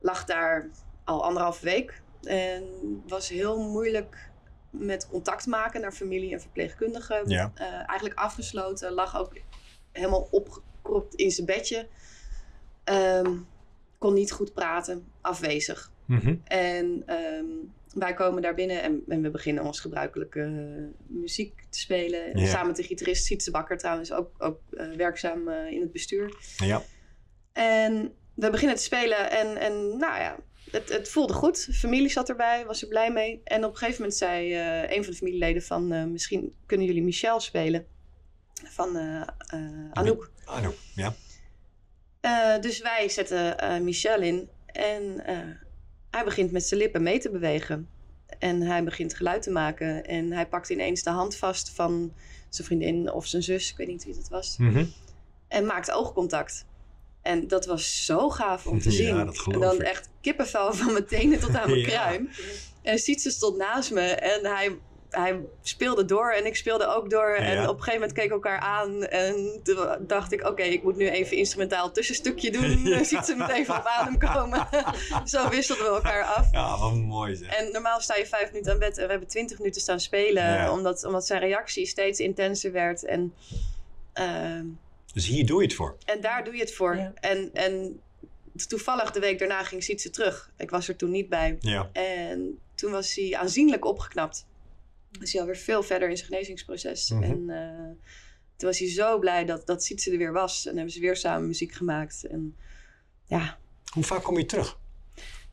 lag 0.00 0.24
daar 0.24 0.68
al 1.04 1.24
anderhalve 1.24 1.64
week. 1.64 2.02
En 2.22 2.64
was 3.08 3.28
heel 3.28 3.58
moeilijk 3.58 4.30
met 4.70 5.08
contact 5.08 5.46
maken 5.46 5.80
naar 5.80 5.92
familie 5.92 6.32
en 6.32 6.40
verpleegkundigen. 6.40 7.28
Ja. 7.28 7.52
Eh, 7.54 7.66
eigenlijk 7.72 8.18
afgesloten. 8.18 8.92
Lag 8.92 9.18
ook 9.18 9.32
helemaal 9.92 10.28
opgekropt 10.30 11.14
in 11.14 11.30
zijn 11.30 11.46
bedje. 11.46 11.86
Ehm, 12.84 13.36
kon 13.98 14.14
niet 14.14 14.32
goed 14.32 14.52
praten. 14.54 15.06
Afwezig. 15.20 15.90
Mhm. 16.04 16.36
En 16.44 17.02
ehm, 17.06 17.46
wij 17.94 18.14
komen 18.14 18.42
daar 18.42 18.54
binnen 18.54 18.82
en, 18.82 19.02
en 19.08 19.22
we 19.22 19.30
beginnen 19.30 19.64
ons 19.64 19.80
gebruikelijke 19.80 20.40
eh, 20.40 21.16
muziek 21.20 21.64
te 21.70 21.78
spelen. 21.78 22.38
Ja. 22.38 22.46
Samen 22.46 22.66
met 22.66 22.76
de 22.76 22.82
gitarist 22.82 23.24
Sietse 23.24 23.50
Bakker 23.50 23.78
trouwens, 23.78 24.12
ook, 24.12 24.30
ook 24.38 24.60
eh, 24.70 24.86
werkzaam 24.96 25.48
eh, 25.48 25.70
in 25.70 25.80
het 25.80 25.92
bestuur. 25.92 26.36
Ja. 26.56 26.82
En 27.52 28.14
we 28.34 28.50
beginnen 28.50 28.76
te 28.76 28.82
spelen 28.82 29.30
en, 29.30 29.56
en 29.56 29.96
nou 29.96 30.20
ja, 30.20 30.36
het, 30.70 30.88
het 30.88 31.08
voelde 31.08 31.32
goed. 31.32 31.66
De 31.66 31.72
familie 31.72 32.08
zat 32.08 32.28
erbij, 32.28 32.64
was 32.66 32.82
er 32.82 32.88
blij 32.88 33.12
mee. 33.12 33.40
En 33.44 33.64
op 33.64 33.70
een 33.70 33.76
gegeven 33.76 34.00
moment 34.00 34.18
zei 34.18 34.54
een 34.96 35.04
van 35.04 35.12
de 35.12 35.18
familieleden 35.18 35.62
van... 35.62 36.12
misschien 36.12 36.54
kunnen 36.66 36.86
jullie 36.86 37.02
Michel 37.02 37.40
spelen. 37.40 37.86
Van 38.64 38.96
Anouk. 39.92 40.30
Nou, 40.46 40.74
ja. 40.94 41.14
Dus 42.58 42.80
wij 42.80 43.08
zetten 43.08 43.84
Michel 43.84 44.20
in 44.20 44.48
en 44.66 45.22
hij 46.12 46.24
begint 46.24 46.52
met 46.52 46.66
zijn 46.66 46.80
lippen 46.80 47.02
mee 47.02 47.18
te 47.18 47.30
bewegen. 47.30 47.88
En 48.38 48.60
hij 48.62 48.84
begint 48.84 49.14
geluid 49.14 49.42
te 49.42 49.50
maken. 49.50 50.04
En 50.06 50.32
hij 50.32 50.46
pakt 50.46 50.68
ineens 50.68 51.02
de 51.02 51.10
hand 51.10 51.36
vast 51.36 51.70
van 51.70 52.12
zijn 52.48 52.66
vriendin 52.66 53.12
of 53.12 53.26
zijn 53.26 53.42
zus, 53.42 53.70
ik 53.70 53.76
weet 53.76 53.86
niet 53.86 54.04
wie 54.04 54.14
dat 54.14 54.28
was. 54.28 54.56
Mhm. 54.58 54.84
En 55.48 55.66
maakt 55.66 55.90
oogcontact. 55.90 56.66
En 57.22 57.48
dat 57.48 57.66
was 57.66 58.04
zo 58.04 58.30
gaaf 58.30 58.66
om 58.66 58.80
te 58.80 58.90
Ja, 58.90 58.96
zien. 58.96 59.52
en 59.54 59.60
dan 59.60 59.74
ik. 59.74 59.80
echt 59.82 60.08
kippenvel 60.20 60.72
van 60.74 60.92
mijn 60.92 61.06
tenen 61.06 61.40
tot 61.40 61.54
aan 61.54 61.68
mijn 61.70 61.80
Ja. 61.80 61.86
kruin. 61.88 62.30
En 62.82 62.98
Sietse 62.98 63.30
stond 63.30 63.56
naast 63.56 63.90
me 63.90 64.00
en 64.00 64.46
hij, 64.54 64.78
hij 65.12 65.40
speelde 65.62 66.04
door 66.04 66.30
en 66.32 66.46
ik 66.46 66.56
speelde 66.56 66.86
ook 66.86 67.10
door. 67.10 67.34
En 67.34 67.54
Ja. 67.54 67.62
op 67.62 67.68
een 67.76 67.82
gegeven 67.82 67.92
moment 68.00 68.12
keken 68.12 68.28
we 68.28 68.34
elkaar 68.34 68.58
aan. 68.58 69.04
En 69.04 69.60
toen 69.62 69.76
dacht 70.06 70.32
ik, 70.32 70.46
oké, 70.46 70.62
ik 70.62 70.82
moet 70.82 70.96
nu 70.96 71.08
even 71.08 71.36
instrumentaal 71.36 71.92
tussenstukje 71.92 72.50
doen. 72.50 72.60
Ja. 72.88 72.96
Ja. 72.96 73.04
Sietse 73.04 73.34
moet 73.34 73.48
even 73.48 73.76
op 73.76 73.84
adem 73.84 74.18
komen. 74.18 74.68
Zo 75.24 75.48
wisselden 75.48 75.84
we 75.84 75.90
elkaar 75.90 76.24
af. 76.24 76.52
Ja, 76.52 76.78
wat 76.78 76.94
mooi 76.94 77.36
zeg. 77.36 77.48
En 77.56 77.72
normaal 77.72 78.00
sta 78.00 78.14
je 78.16 78.26
vijf 78.26 78.50
minuten 78.52 78.72
aan 78.72 78.78
bed 78.78 78.98
en 78.98 79.04
we 79.04 79.10
hebben 79.10 79.28
twintig 79.28 79.58
minuten 79.58 79.80
staan 79.80 80.00
spelen. 80.00 80.42
Ja. 80.44 80.72
Omdat, 80.72 81.04
omdat 81.04 81.26
zijn 81.26 81.40
reactie 81.40 81.86
steeds 81.86 82.20
intenser 82.20 82.72
werd. 82.72 83.04
En, 83.04 83.34
ehm, 84.12 84.66
Dus 85.14 85.26
hier 85.26 85.46
doe 85.46 85.60
je 85.60 85.66
het 85.66 85.76
voor. 85.76 85.96
en 86.04 86.20
daar 86.20 86.44
doe 86.44 86.54
je 86.54 86.60
het 86.60 86.74
voor. 86.74 86.96
Ja. 86.96 87.12
En, 87.20 87.50
en 87.52 88.00
toevallig 88.68 89.10
de 89.10 89.20
week 89.20 89.38
daarna 89.38 89.62
ging 89.62 89.82
Sietse 89.82 90.10
terug. 90.10 90.50
Ik 90.56 90.70
was 90.70 90.88
er 90.88 90.96
toen 90.96 91.10
niet 91.10 91.28
bij. 91.28 91.56
Ja. 91.60 91.88
En 91.92 92.58
toen 92.74 92.92
was 92.92 93.14
hij 93.14 93.36
aanzienlijk 93.36 93.84
opgeknapt. 93.84 94.46
Was 95.20 95.32
hij 95.32 95.40
alweer 95.40 95.56
veel 95.56 95.82
verder 95.82 96.08
in 96.10 96.16
zijn 96.16 96.28
genezingsproces. 96.28 97.10
Mhm. 97.10 97.22
En 97.22 97.50
eh, 97.50 98.06
toen 98.56 98.68
was 98.68 98.78
hij 98.78 98.88
zo 98.90 99.18
blij 99.18 99.44
dat, 99.44 99.66
dat 99.66 99.84
Sietse 99.84 100.10
er 100.10 100.18
weer 100.18 100.32
was. 100.32 100.66
En 100.66 100.74
hebben 100.74 100.92
ze 100.92 101.00
weer 101.00 101.16
samen 101.16 101.46
muziek 101.46 101.72
gemaakt. 101.72 102.24
En 102.26 102.56
ja, 103.24 103.58
Hoe 103.92 104.04
vaak 104.04 104.22
kom 104.22 104.38
je 104.38 104.46
terug? 104.46 104.80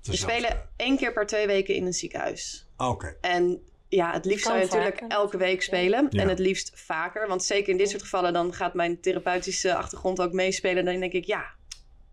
we 0.01 0.15
spelen 0.17 0.69
één 0.75 0.97
keer 0.97 1.13
per 1.13 1.25
twee 1.25 1.47
weken 1.47 1.75
in 1.75 1.85
een 1.85 1.93
ziekenhuis. 1.93 2.67
Ah, 2.75 2.89
Oké. 2.89 3.17
En 3.21 3.61
ja, 3.87 4.13
het 4.13 4.25
liefst 4.25 4.43
Kan 4.43 4.51
zou 4.51 4.63
je 4.65 4.69
natuurlijk 4.69 4.99
vaker. 4.99 5.17
elke 5.17 5.37
week 5.37 5.61
spelen. 5.61 6.07
Ja. 6.09 6.21
En 6.21 6.29
het 6.29 6.39
liefst 6.39 6.71
vaker. 6.75 7.27
Want 7.27 7.43
zeker 7.43 7.69
in 7.69 7.77
dit 7.77 7.89
soort 7.89 8.01
gevallen, 8.01 8.33
dan 8.33 8.53
gaat 8.53 8.73
mijn 8.73 8.99
therapeutische 9.01 9.75
achtergrond 9.75 10.21
ook 10.21 10.33
meespelen. 10.33 10.85
Dan 10.85 10.99
denk 10.99 11.13
ik, 11.13 11.25
ja, 11.25 11.45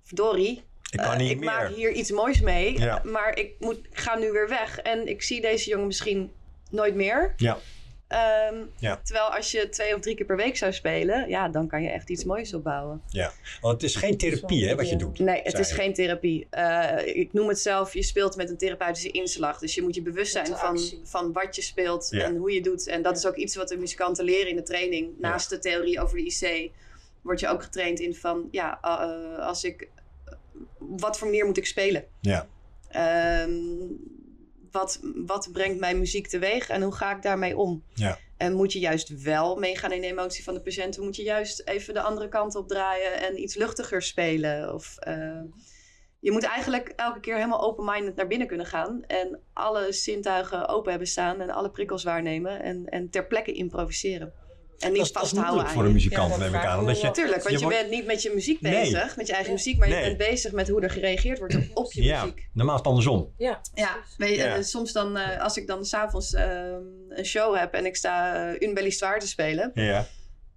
verdorie. 0.02 0.62
Ik 0.90 0.98
kan 0.98 1.12
eh, 1.12 1.18
niet 1.18 1.30
ik 1.30 1.38
meer. 1.38 1.48
maak 1.48 1.68
hier 1.68 1.92
iets 1.92 2.10
moois 2.10 2.40
mee. 2.40 2.78
Ja. 2.78 3.02
Maar 3.04 3.38
ik, 3.38 3.52
moet, 3.58 3.78
ik 3.78 3.98
ga 3.98 4.16
nu 4.16 4.30
weer 4.30 4.48
weg. 4.48 4.78
En 4.78 5.08
ik 5.08 5.22
zie 5.22 5.40
deze 5.40 5.70
jongen 5.70 5.86
misschien 5.86 6.32
nooit 6.70 6.94
meer. 6.94 7.34
Ja. 7.36 7.58
Ehm, 8.08 8.54
Ja. 8.78 9.00
Terwijl 9.04 9.26
als 9.34 9.50
je 9.50 9.68
twee 9.68 9.94
of 9.94 10.00
drie 10.00 10.14
keer 10.16 10.26
per 10.26 10.36
week 10.36 10.56
zou 10.56 10.72
spelen, 10.72 11.28
ja, 11.28 11.48
dan 11.48 11.68
kan 11.68 11.82
je 11.82 11.88
echt 11.90 12.10
iets 12.10 12.24
moois 12.24 12.54
opbouwen. 12.54 13.02
Want 13.60 13.72
het 13.80 13.82
is 13.82 13.96
geen 13.96 14.16
therapie 14.16 14.68
hè, 14.68 14.74
wat 14.76 14.88
je 14.88 14.96
doet. 14.96 15.18
Nee, 15.18 15.42
het 15.42 15.58
is 15.58 15.68
je. 15.68 15.74
geen 15.74 15.94
therapie. 15.94 16.46
Eh, 16.50 17.16
ik 17.16 17.32
noem 17.32 17.48
het 17.48 17.58
zelf, 17.58 17.94
je 17.94 18.02
speelt 18.02 18.36
met 18.36 18.50
een 18.50 18.56
therapeutische 18.58 19.10
inslag. 19.10 19.58
Dus 19.58 19.74
je 19.74 19.82
moet 19.82 19.94
je 19.94 20.02
bewust 20.02 20.32
zijn 20.32 20.46
van, 20.46 20.80
van 21.04 21.32
wat 21.32 21.56
je 21.56 21.62
speelt 21.62 22.08
Ja. 22.10 22.24
en 22.24 22.36
hoe 22.36 22.52
je 22.52 22.60
doet. 22.62 22.86
En 22.86 23.02
dat 23.02 23.16
is 23.16 23.26
ook 23.26 23.36
iets 23.36 23.56
wat 23.56 23.68
de 23.68 23.76
muzikanten 23.76 24.24
leren 24.24 24.48
in 24.50 24.56
de 24.56 24.62
training. 24.62 25.10
Naast 25.18 25.50
de 25.50 25.58
theorie 25.58 26.00
over 26.00 26.16
de 26.16 26.24
IC 26.24 26.70
word 27.22 27.40
je 27.40 27.48
ook 27.48 27.62
getraind 27.62 28.00
in 28.00 28.14
van, 28.14 28.48
ja, 28.50 28.78
eh, 28.82 29.46
als 29.46 29.64
ik, 29.64 29.88
wat 30.78 31.18
voor 31.18 31.26
manier 31.28 31.46
moet 31.46 31.56
ik 31.56 31.66
spelen? 31.66 32.04
Ja. 32.20 32.46
Ehm, 32.88 33.50
wat, 34.76 35.00
wat 35.26 35.48
brengt 35.52 35.80
mijn 35.80 35.98
muziek 35.98 36.26
teweeg 36.26 36.68
en 36.68 36.82
hoe 36.82 36.94
ga 36.94 37.16
ik 37.16 37.22
daarmee 37.22 37.56
om? 37.56 37.82
Ja. 37.94 38.18
En 38.36 38.52
moet 38.52 38.72
je 38.72 38.78
juist 38.78 39.22
wel 39.22 39.56
meegaan 39.56 39.92
in 39.92 40.00
de 40.00 40.06
emotie 40.06 40.44
van 40.44 40.54
de 40.54 40.60
patiënt? 40.60 40.98
Of 40.98 41.04
moet 41.04 41.16
je 41.16 41.22
juist 41.22 41.62
even 41.64 41.94
de 41.94 42.00
andere 42.00 42.28
kant 42.28 42.54
op 42.54 42.68
draaien 42.68 43.20
en 43.20 43.40
iets 43.40 43.54
luchtiger 43.54 44.02
spelen? 44.02 44.74
Of, 44.74 44.96
eh, 44.98 45.42
je 46.20 46.32
moet 46.32 46.44
eigenlijk 46.44 46.92
elke 46.96 47.20
keer 47.20 47.34
helemaal 47.34 47.62
open-minded 47.62 48.16
naar 48.16 48.26
binnen 48.26 48.46
kunnen 48.46 48.66
gaan. 48.66 49.04
En 49.06 49.40
alle 49.52 49.92
zintuigen 49.92 50.68
open 50.68 50.90
hebben 50.90 51.08
staan 51.08 51.40
en 51.40 51.50
alle 51.50 51.70
prikkels 51.70 52.04
waarnemen. 52.04 52.62
En, 52.62 52.86
en 52.86 53.10
ter 53.10 53.26
plekke 53.26 53.52
improviseren. 53.52 54.32
En 54.78 54.92
niet 54.92 55.10
vasthouden 55.12 55.64
aan 55.66 55.70
voor 55.72 55.84
een 55.84 55.92
muzikant, 55.92 56.32
Ja, 56.32 56.38
neem 56.38 56.54
ik 56.54 56.64
aan. 56.64 56.78
Omdat 56.78 57.00
je. 57.00 57.10
Tuurlijk, 57.10 57.42
want 57.42 57.60
Je 57.60 57.66
bent 57.66 57.90
niet 57.90 58.06
met 58.06 58.22
je 58.22 58.30
muziek 58.34 58.60
Nee. 58.60 58.72
bezig, 58.72 59.16
met 59.16 59.26
je 59.26 59.32
eigen 59.32 59.50
Ja. 59.50 59.56
muziek, 59.58 59.78
maar 59.78 59.88
je 59.88 59.94
bent 60.00 60.16
bezig 60.16 60.52
met 60.52 60.68
hoe 60.68 60.80
er 60.80 60.90
gereageerd 60.90 61.38
wordt 61.38 61.56
op 61.74 61.92
je 61.92 62.02
ja, 62.02 62.24
muziek. 62.24 62.48
normaal 62.52 62.74
is 62.74 62.80
het 62.80 62.88
andersom. 62.88 63.32
Ja, 63.36 63.60
Ja, 63.74 63.96
weet 64.16 64.30
je, 64.30 64.36
Ja. 64.36 64.54
en 64.54 64.64
soms 64.64 64.92
dan, 64.92 65.16
eh, 65.16 65.42
als 65.42 65.56
ik 65.56 65.66
dan 65.66 65.84
s'avonds 65.84 66.34
avonds 66.36 66.76
een 67.08 67.24
show 67.24 67.56
heb 67.56 67.74
en 67.74 67.86
ik 67.86 67.96
sta 67.96 68.46
uh, 68.50 68.60
Une 68.60 68.72
Belle 68.72 68.86
Histoire 68.86 69.18
te 69.20 69.26
spelen. 69.26 69.70
Ja, 69.74 70.06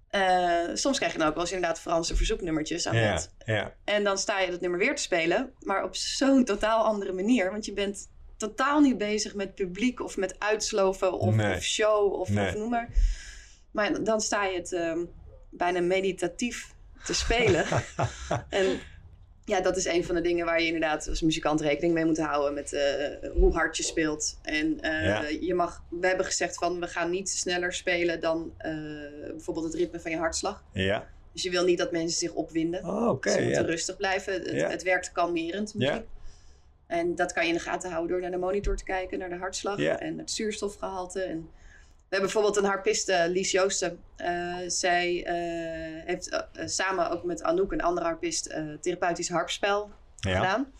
eh, 0.09 0.75
soms 0.75 0.97
krijg 0.97 1.11
je 1.11 1.17
dan 1.19 1.27
ook 1.27 1.33
wel 1.33 1.43
eens 1.43 1.51
inderdaad 1.51 1.79
Franse 1.79 2.15
verzoeknummertjes 2.15 2.87
aan 2.87 2.95
ja, 2.95 3.21
ja. 3.45 3.73
En 3.85 4.03
dan 4.03 4.17
sta 4.17 4.39
je 4.39 4.51
dat 4.51 4.61
nummer 4.61 4.79
weer 4.79 4.95
te 4.95 5.01
spelen, 5.01 5.53
maar 5.59 5.83
op 5.83 5.95
zo'n 5.95 6.45
totaal 6.45 6.83
andere 6.83 7.11
manier. 7.11 7.51
Want 7.51 7.65
je 7.65 7.73
bent 7.73 8.07
totaal 8.37 8.79
niet 8.79 8.97
bezig 8.97 9.33
met 9.35 9.55
publiek 9.55 9.99
of 10.03 10.17
met 10.17 10.35
uitsloven 10.39 11.13
of, 11.19 11.35
Nee. 11.35 11.55
of 11.55 11.61
show 11.63 12.13
of, 12.13 12.29
Nee. 12.29 12.47
of 12.47 12.55
noem 12.55 12.69
maar. 12.69 12.89
Maar 13.71 14.03
dan 14.03 14.21
sta 14.21 14.45
je 14.45 14.57
het 14.57 14.73
ehm, 14.73 15.05
bijna 15.49 15.81
meditatief 15.81 16.73
te 17.05 17.13
spelen. 17.13 17.65
en 18.49 18.79
ja, 19.45 19.61
dat 19.61 19.77
is 19.77 19.85
een 19.85 20.05
van 20.05 20.15
de 20.15 20.21
dingen 20.21 20.45
waar 20.45 20.59
je 20.59 20.65
inderdaad 20.65 21.07
als 21.07 21.21
muzikant 21.21 21.61
rekening 21.61 21.93
mee 21.93 22.05
moet 22.05 22.19
houden. 22.19 22.53
Met 22.53 22.73
eh, 22.73 23.29
hoe 23.33 23.53
hard 23.53 23.77
je 23.77 23.83
speelt. 23.83 24.39
En 24.41 24.79
eh, 24.81 25.05
Ja. 25.05 25.27
je 25.41 25.53
mag, 25.53 25.83
we 25.89 26.07
hebben 26.07 26.25
gezegd 26.25 26.55
van 26.57 26.79
we 26.79 26.87
gaan 26.87 27.09
niet 27.09 27.29
sneller 27.29 27.73
spelen 27.73 28.19
dan 28.19 28.53
eh, 28.57 28.71
bijvoorbeeld 29.27 29.65
het 29.65 29.75
ritme 29.75 29.99
van 29.99 30.11
je 30.11 30.17
hartslag. 30.17 30.63
Ja, 30.73 31.07
Dus 31.33 31.43
je 31.43 31.49
wil 31.49 31.65
niet 31.65 31.77
dat 31.77 31.91
mensen 31.91 32.19
zich 32.19 32.33
opwinden. 32.33 32.83
oh, 32.85 33.07
oké. 33.07 33.29
Ze 33.31 33.41
moeten 33.41 33.61
ja. 33.61 33.67
rustig 33.69 33.97
blijven. 33.97 34.33
Het, 34.33 34.49
Ja. 34.51 34.69
het 34.69 34.83
werkt 34.83 35.11
kalmerend, 35.11 35.73
muziek. 35.73 35.93
Ja. 35.93 36.03
En 36.87 37.15
dat 37.15 37.33
kan 37.33 37.43
je 37.43 37.49
in 37.49 37.55
de 37.55 37.61
gaten 37.63 37.89
houden 37.91 38.11
door 38.11 38.21
naar 38.21 38.31
de 38.31 38.37
monitor 38.45 38.77
te 38.77 38.83
kijken, 38.83 39.19
naar 39.19 39.29
de 39.29 39.35
hartslag 39.35 39.79
en 39.79 40.17
het 40.17 40.31
zuurstofgehalte. 40.31 41.21
En 41.21 41.49
we 42.09 42.15
hebben 42.15 42.31
bijvoorbeeld 42.33 42.57
een 42.57 42.69
harpiste, 42.71 43.25
Lies 43.29 43.51
Joosten. 43.51 44.03
Eh, 44.15 44.55
zij 44.67 45.23
eh, 45.25 45.33
heeft 46.05 46.29
eh, 46.29 46.67
samen 46.67 47.09
ook 47.11 47.23
met 47.23 47.43
Anouk, 47.43 47.71
een 47.71 47.81
andere 47.81 48.05
harpist, 48.07 48.55
therapeutisch 48.81 49.29
harpspel 49.29 49.91
Ja. 50.15 50.35
gedaan. 50.35 50.71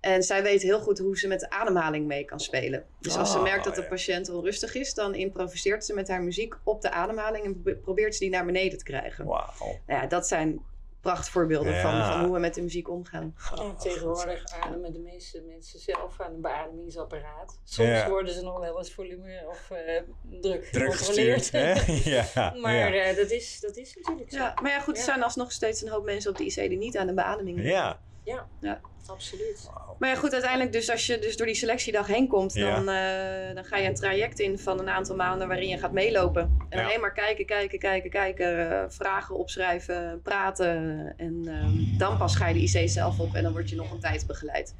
En 0.00 0.22
zij 0.22 0.42
weet 0.42 0.62
heel 0.62 0.80
goed 0.80 0.98
hoe 0.98 1.18
ze 1.18 1.28
met 1.28 1.40
de 1.40 1.50
ademhaling 1.50 2.06
mee 2.06 2.24
kan 2.24 2.40
spelen. 2.40 2.84
Dus 3.00 3.16
als 3.16 3.30
ze 3.32 3.36
Oh, 3.36 3.42
merkt 3.42 3.64
dat 3.64 3.74
de 3.74 3.84
patiënt 3.84 4.28
onrustig 4.30 4.74
is, 4.74 4.94
dan 4.94 5.14
improviseert 5.14 5.84
ze 5.84 5.94
met 5.94 6.08
haar 6.08 6.22
muziek 6.22 6.54
op 6.64 6.82
de 6.82 6.90
ademhaling 6.90 7.44
en 7.44 7.62
pro- 7.62 7.74
probeert 7.74 8.14
ze 8.14 8.20
die 8.20 8.30
naar 8.30 8.44
beneden 8.44 8.78
te 8.78 8.84
krijgen. 8.84 9.24
Wauw. 9.24 9.52
Nou 9.58 10.00
ja, 10.00 10.06
dat 10.06 10.26
zijn 10.28 10.60
prachtvoorbeelden 11.02 11.80
van, 11.80 11.94
Ja. 11.94 12.12
van 12.12 12.24
hoe 12.24 12.34
we 12.34 12.38
met 12.40 12.54
de 12.54 12.62
muziek 12.62 12.88
omgaan. 12.90 13.34
Tegenwoordig 13.78 14.44
ademen 14.60 14.92
de 14.92 14.98
meeste 14.98 15.42
mensen 15.46 15.78
zelf 15.80 16.20
aan 16.20 16.34
een 16.34 16.40
beademingsapparaat. 16.40 17.58
Soms 17.64 17.88
Ja. 17.88 18.08
worden 18.08 18.34
ze 18.34 18.42
nog 18.42 18.58
wel 18.60 18.78
eens 18.78 18.92
volume 18.94 19.44
of 19.48 19.70
eh, 19.70 20.02
druk 20.40 20.64
Druk 20.64 20.94
gecontroleerd. 20.94 21.38
gestuurd. 21.38 21.84
hè? 22.04 22.10
ja. 22.34 22.54
maar 22.60 22.74
ja. 22.74 22.92
eh, 22.92 23.16
dat, 23.16 23.30
is, 23.30 23.60
dat 23.60 23.76
is 23.76 23.94
natuurlijk 23.96 24.30
zo. 24.30 24.36
Ja, 24.38 24.54
maar 24.62 24.70
ja, 24.70 24.80
goed, 24.80 24.94
er 24.94 25.00
Ja. 25.00 25.06
zijn 25.06 25.22
alsnog 25.22 25.52
steeds 25.52 25.82
een 25.82 25.88
hoop 25.88 26.04
mensen 26.04 26.30
op 26.30 26.36
de 26.36 26.44
IC 26.44 26.54
die 26.54 26.78
niet 26.78 26.96
aan 26.96 27.06
de 27.06 27.14
beademing 27.14 27.62
ja. 27.62 27.98
Ja, 28.24 28.46
Ja. 28.60 28.80
absoluut. 29.06 29.70
Maar 29.98 30.08
ja, 30.10 30.16
goed, 30.16 30.32
uiteindelijk 30.32 30.72
dus 30.72 30.90
als 30.90 31.06
je 31.06 31.18
dus 31.18 31.36
door 31.36 31.46
die 31.46 31.54
selectiedag 31.54 32.06
heen 32.06 32.28
komt, 32.28 32.54
Ja. 32.54 32.74
dan, 32.74 32.88
eh, 32.88 33.54
dan 33.54 33.64
ga 33.64 33.76
je 33.76 33.88
een 33.88 33.94
traject 33.94 34.38
in 34.40 34.58
van 34.58 34.78
een 34.78 34.88
aantal 34.88 35.16
maanden 35.16 35.48
waarin 35.48 35.68
je 35.68 35.78
gaat 35.78 35.92
meelopen. 35.92 36.56
En 36.68 36.78
Ja. 36.78 36.84
alleen 36.84 37.00
maar 37.00 37.12
kijken, 37.12 37.46
kijken, 37.46 37.78
kijken, 37.78 38.10
kijken, 38.10 38.70
eh, 38.70 38.84
vragen 38.88 39.34
opschrijven, 39.36 40.20
praten. 40.22 40.76
En 41.16 41.42
ehm, 41.46 41.98
dan 41.98 42.18
pas 42.18 42.36
ga 42.36 42.48
je 42.48 42.54
de 42.54 42.60
IC 42.80 42.88
zelf 42.88 43.20
op 43.20 43.34
en 43.34 43.42
dan 43.42 43.52
word 43.52 43.70
je 43.70 43.76
nog 43.76 43.90
een 43.92 44.00
tijd 44.00 44.26
begeleid. 44.26 44.74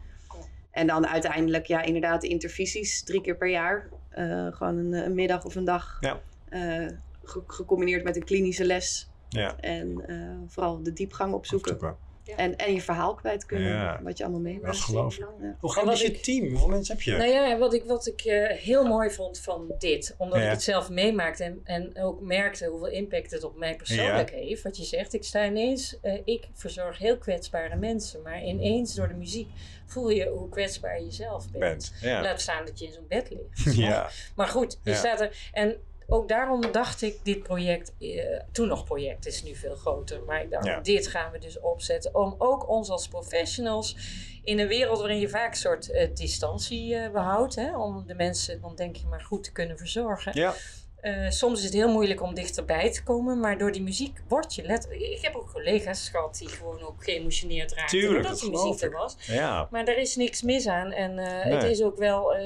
En 0.70 0.86
dan 0.86 1.06
uiteindelijk, 1.06 1.66
ja, 1.66 1.82
inderdaad, 1.82 2.20
de 2.20 2.28
intervisies 2.28 3.02
drie 3.04 3.20
keer 3.20 3.36
per 3.36 3.48
jaar. 3.48 3.88
Eh, 4.08 4.46
gewoon 4.52 4.76
een, 4.76 4.92
een 4.92 5.14
middag 5.14 5.44
of 5.44 5.54
een 5.54 5.64
dag. 5.64 5.96
Ja. 6.00 6.20
Eh, 6.48 6.86
ge- 7.22 7.42
gecombineerd 7.46 8.04
met 8.04 8.16
een 8.16 8.24
klinische 8.24 8.64
les. 8.64 9.10
Ja. 9.28 9.56
En 9.60 10.04
eh, 10.06 10.16
vooral 10.52 10.82
de 10.82 10.92
diepgang 10.92 11.32
opzoeken. 11.34 11.96
En, 12.36 12.56
en 12.56 12.72
je 12.74 12.80
verhaal 12.80 13.14
kwijt 13.14 13.46
kunnen. 13.46 13.68
Ja. 13.68 14.00
Wat 14.02 14.18
je 14.18 14.24
allemaal 14.24 14.42
Dat 14.42 14.52
meemaakt. 14.52 14.74
is 14.74 14.80
gelooflijk. 14.82 15.30
Ja. 15.40 15.56
Hoe 15.60 15.70
groot 15.72 15.92
is 15.92 16.00
je 16.00 16.06
ik- 16.06 16.22
team? 16.22 16.48
Hoeveel 16.48 16.68
mensen 16.68 16.94
heb 16.94 17.02
je? 17.04 17.16
Nou 17.16 17.30
ja, 17.30 17.58
wat 17.58 17.74
ik, 17.74 17.84
wat 17.84 18.06
ik 18.06 18.20
eh, 18.20 18.56
heel 18.56 18.84
mooi 18.86 19.10
vond 19.10 19.38
van 19.38 19.74
dit, 19.78 20.14
omdat 20.18 20.38
Ja. 20.38 20.44
ik 20.44 20.50
het 20.50 20.62
zelf 20.62 20.90
meemaakte 20.90 21.44
en, 21.44 21.60
en 21.64 21.98
ook 22.02 22.20
merkte 22.20 22.66
hoeveel 22.66 22.88
impact 22.88 23.30
het 23.30 23.44
op 23.44 23.56
mij 23.56 23.76
persoonlijk 23.76 24.30
heeft. 24.30 24.62
Wat 24.62 24.76
je 24.76 24.84
zegt, 24.84 25.12
ik 25.14 25.24
sta 25.24 25.46
ineens, 25.46 25.98
eh, 26.00 26.20
ik 26.24 26.48
verzorg 26.54 26.98
heel 26.98 27.18
kwetsbare 27.18 27.76
mensen, 27.76 28.22
maar 28.22 28.42
ineens 28.44 28.94
door 28.94 29.08
de 29.08 29.14
muziek 29.14 29.48
voel 29.86 30.10
je 30.10 30.28
hoe 30.28 30.48
kwetsbaar 30.48 31.02
je 31.02 31.10
zelf 31.10 31.50
bent. 31.50 31.58
Bent. 31.64 31.92
Ja. 32.00 32.22
Laat 32.22 32.40
staan 32.40 32.64
dat 32.64 32.78
je 32.78 32.86
in 32.86 32.92
zo'n 32.92 33.06
bed 33.08 33.30
ligt. 33.30 33.76
ja. 33.86 34.10
Maar 34.36 34.48
goed, 34.48 34.78
je 34.82 34.90
Ja. 34.90 34.96
staat 34.96 35.20
er. 35.20 35.48
En 35.52 35.76
ook 36.12 36.28
daarom 36.28 36.72
dacht 36.72 37.02
ik, 37.02 37.18
dit 37.22 37.42
project, 37.42 37.92
eh, 37.98 38.40
toen 38.52 38.68
nog 38.68 38.84
project, 38.84 39.26
is 39.26 39.42
nu 39.42 39.54
veel 39.54 39.74
groter. 39.74 40.22
Maar 40.26 40.42
ik 40.42 40.50
dacht, 40.50 40.66
Ja. 40.66 40.80
dit 40.80 41.06
gaan 41.06 41.32
we 41.32 41.38
dus 41.38 41.60
opzetten. 41.60 42.14
Om 42.14 42.34
ook 42.38 42.68
ons 42.68 42.90
als 42.90 43.08
professionals 43.08 43.96
in 44.44 44.58
een 44.58 44.68
wereld 44.68 44.98
waarin 44.98 45.18
je 45.18 45.28
vaak 45.28 45.50
een 45.50 45.56
soort 45.56 45.90
eh, 45.90 46.14
distantie 46.14 46.94
eh, 46.96 47.10
behoudt. 47.12 47.54
Hè, 47.54 47.76
om 47.78 48.06
de 48.06 48.14
mensen, 48.14 48.60
dan 48.60 48.74
denk 48.74 48.96
je 48.96 49.06
maar 49.06 49.20
goed 49.20 49.44
te 49.44 49.52
kunnen 49.52 49.78
verzorgen. 49.78 50.32
Ja. 50.34 50.54
Eh, 51.02 51.30
soms 51.30 51.58
is 51.58 51.64
het 51.64 51.74
heel 51.74 51.88
moeilijk 51.92 52.22
om 52.22 52.34
dichterbij 52.34 52.92
te 52.92 53.02
komen, 53.02 53.40
maar 53.40 53.58
door 53.58 53.72
die 53.72 53.82
muziek 53.82 54.20
word 54.28 54.54
je 54.54 54.62
let. 54.62 54.86
Ik 54.90 55.18
heb 55.22 55.34
ook 55.34 55.52
collega's 55.52 56.08
gehad 56.08 56.38
die 56.38 56.48
gewoon 56.48 56.80
ook 56.82 57.04
geëmotioneerd 57.04 57.72
raakten 57.72 57.98
Tuurlijk, 57.98 58.22
doordat 58.22 58.40
dat 58.40 58.50
die 58.50 58.60
muziek 58.60 58.80
er 58.82 58.90
was. 58.90 59.16
Ja. 59.26 59.68
Maar 59.70 59.84
er 59.84 59.98
is 59.98 60.16
niks 60.16 60.42
mis 60.42 60.66
aan. 60.66 60.92
En 60.92 61.18
eh, 61.18 61.52
het 61.54 61.62
is 61.62 61.82
ook 61.82 61.96
wel 61.96 62.34
eh, 62.34 62.44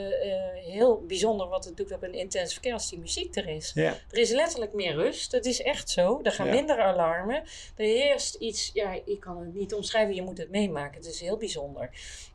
heel 0.54 1.04
bijzonder 1.06 1.48
wat 1.48 1.64
het 1.64 1.76
doet 1.76 1.92
op 1.92 2.02
een 2.02 2.14
intensive 2.14 2.60
care 2.60 2.74
als 2.74 2.88
die 2.90 2.98
muziek 2.98 3.36
er 3.36 3.48
is. 3.48 3.70
Ja. 3.74 3.94
Er 4.10 4.18
is 4.18 4.30
letterlijk 4.30 4.72
meer 4.72 4.94
rust. 4.94 5.30
Dat 5.30 5.44
is 5.44 5.62
echt 5.62 5.90
zo. 5.90 6.20
Er 6.22 6.32
gaan 6.32 6.46
Ja. 6.46 6.52
minder 6.52 6.80
alarmen. 6.80 7.42
Er 7.76 7.84
heerst 7.84 8.34
iets, 8.34 8.70
ja, 8.74 9.00
ik 9.04 9.20
kan 9.20 9.38
het 9.40 9.54
niet 9.54 9.74
omschrijven. 9.74 10.14
Je 10.14 10.22
moet 10.22 10.38
het 10.38 10.50
meemaken. 10.50 10.96
Het 10.96 11.06
is 11.06 11.20
heel 11.20 11.36
bijzonder. 11.36 11.90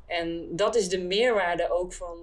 En 0.05 0.47
dat 0.51 0.75
is 0.75 0.89
de 0.89 0.99
meerwaarde 0.99 1.71
ook 1.71 1.93
van 1.93 2.17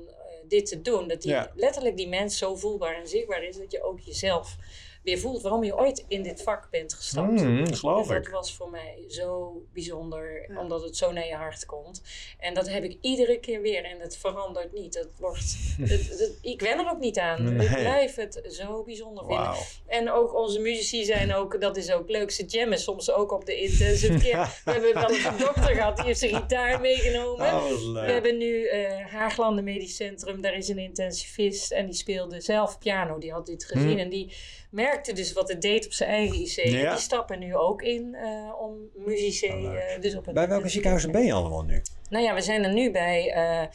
dit 0.51 0.67
te 0.67 0.83
doen. 0.83 1.09
Dat 1.09 1.23
die, 1.23 1.31
Ja. 1.31 1.53
letterlijk 1.55 1.97
die 1.97 2.09
mens 2.09 2.39
zo 2.39 2.57
voelbaar 2.57 2.95
en 2.95 3.09
zichtbaar 3.09 3.43
is. 3.45 3.57
Dat 3.57 3.73
je 3.73 3.83
ook 3.83 4.01
jezelf 4.01 4.57
weer 5.03 5.19
voelt 5.19 5.43
waarom 5.43 5.65
je 5.65 5.77
ooit 5.77 6.05
in 6.09 6.23
dit 6.23 6.43
vak 6.43 6.71
bent 6.71 6.95
gestapt. 6.95 7.43
Mm, 7.43 7.75
geloof 7.75 8.09
En 8.09 8.15
dat 8.15 8.27
ik. 8.27 8.33
was 8.33 8.55
voor 8.55 8.71
mij 8.71 9.05
zo 9.09 9.53
bijzonder, 9.73 10.45
Ja. 10.53 10.61
omdat 10.61 10.83
het 10.83 10.97
zo 10.97 11.13
naar 11.13 11.27
je 11.27 11.35
hart 11.35 11.67
komt. 11.67 12.03
En 12.39 12.55
dat 12.55 12.69
heb 12.69 12.85
ik 12.85 12.99
iedere 13.01 13.39
keer 13.41 13.61
weer 13.61 13.85
en 13.85 14.01
het 14.01 14.17
verandert 14.17 14.73
niet. 14.73 14.95
Het 14.95 15.09
wordt, 15.19 15.57
het, 15.81 16.09
het- 16.09 16.39
ik 16.43 16.61
wen 16.61 16.79
er 16.79 16.91
ook 16.91 16.99
niet 16.99 17.19
aan. 17.19 17.57
Nee. 17.57 17.67
Ik 17.69 17.75
blijf 17.77 18.15
het 18.15 18.41
zo 18.49 18.83
bijzonder 18.83 19.25
vinden. 19.27 19.55
En 19.87 20.11
ook 20.11 20.35
onze 20.35 20.61
muzici 20.61 21.05
zijn 21.05 21.35
ook, 21.35 21.61
dat 21.61 21.77
is 21.77 21.91
ook 21.93 22.09
leuk, 22.09 22.31
ze 22.31 22.45
jammen 22.45 22.79
soms 22.79 23.11
ook 23.11 23.33
op 23.33 23.45
de 23.47 23.57
intensive 23.61 24.19
care. 24.31 24.51
We 24.65 24.71
hebben 24.73 24.95
wel 24.95 25.11
eens 25.11 25.25
een 25.25 25.37
dokter 25.39 25.75
gehad, 25.75 25.97
die 25.97 26.05
heeft 26.05 26.19
zijn 26.19 26.35
gitaar 26.35 26.81
meegenomen. 26.81 27.47
Oh, 27.47 27.69
We 27.93 27.99
hebben 28.13 28.39
nu 28.39 28.65
eh 28.67 29.07
Haaglanden 29.07 29.65
Medisch 29.65 29.97
Centrum, 29.97 30.41
daar 30.41 30.55
is 30.57 30.69
een 30.69 30.79
intensivist 30.79 31.73
en 31.73 31.87
die 31.87 31.95
speelde 31.95 32.41
zelf 32.41 32.79
piano. 32.79 33.19
Die 33.19 33.33
had 33.33 33.47
dit 33.47 33.65
gezien 33.65 33.89
Hmm. 33.89 33.99
en 33.99 34.09
die 34.09 34.33
merkte 34.71 35.13
dus 35.13 35.33
wat 35.33 35.49
het 35.49 35.63
deed 35.63 35.87
op 35.87 35.93
zijn 35.93 36.11
eigen 36.11 36.37
IC. 36.41 36.51
Ja. 36.65 36.91
die 36.91 37.01
stappen 37.01 37.39
nu 37.39 37.57
ook 37.57 37.83
in 37.83 38.15
eh, 38.15 38.53
om 38.61 38.77
muzici 38.95 39.49
Oh, 39.53 39.61
leuk. 39.63 39.79
eh, 39.79 40.01
dus 40.01 40.17
op 40.17 40.27
een 40.27 40.35
Bij 40.35 40.49
welke 40.49 40.69
ziekenhuizen 40.69 41.11
ben 41.13 41.25
je 41.25 41.33
allemaal 41.33 41.63
nu? 41.65 41.83
Nou 42.11 42.25
ja, 42.25 42.35
we 42.35 42.41
zijn 42.41 42.65
er 42.65 42.73
nu 42.73 42.91
bij 42.91 43.31
eh 43.33 43.67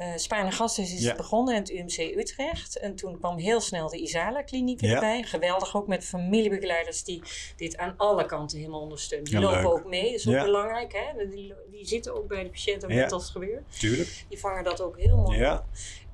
uh, 0.00 0.08
Spaan 0.16 0.44
en 0.46 0.52
Gasthuis 0.52 0.92
is 0.94 1.00
Ja. 1.00 1.08
het 1.08 1.16
begonnen 1.16 1.54
in 1.54 1.60
het 1.60 1.70
UMC 1.98 2.16
Utrecht. 2.16 2.78
En 2.78 2.94
toen 2.94 3.18
kwam 3.18 3.38
heel 3.38 3.60
snel 3.60 3.88
de 3.88 3.98
Isala-kliniek 3.98 4.80
Ja. 4.80 4.94
erbij. 4.94 5.22
Geweldig 5.22 5.76
ook 5.76 5.86
met 5.86 6.04
familiebegeleiders 6.04 7.04
die 7.04 7.22
dit 7.56 7.76
aan 7.76 7.94
alle 7.96 8.26
kanten 8.26 8.58
helemaal 8.58 8.80
ondersteunen. 8.80 9.30
Die 9.30 9.40
Ja, 9.40 9.44
lopen 9.44 9.60
leuk. 9.62 9.70
ook 9.70 9.84
mee, 9.86 10.02
dat 10.04 10.12
is 10.14 10.28
ook 10.28 10.42
belangrijk. 10.44 10.92
Hè? 10.92 11.28
Die, 11.28 11.54
die 11.70 11.86
zitten 11.86 12.14
ook 12.16 12.26
bij 12.28 12.42
de 12.42 12.50
patiënt, 12.50 12.84
ook 12.84 12.90
Ja. 12.90 12.96
net 12.96 13.12
als 13.12 13.22
het 13.22 13.32
gebeurt. 13.32 13.62
Tuurlijk. 13.78 14.24
Die 14.28 14.38
vangen 14.38 14.64
dat 14.64 14.80
ook 14.80 14.98
heel 14.98 15.16
mooi 15.16 15.38
Ja. 15.38 15.54
op. 15.54 15.64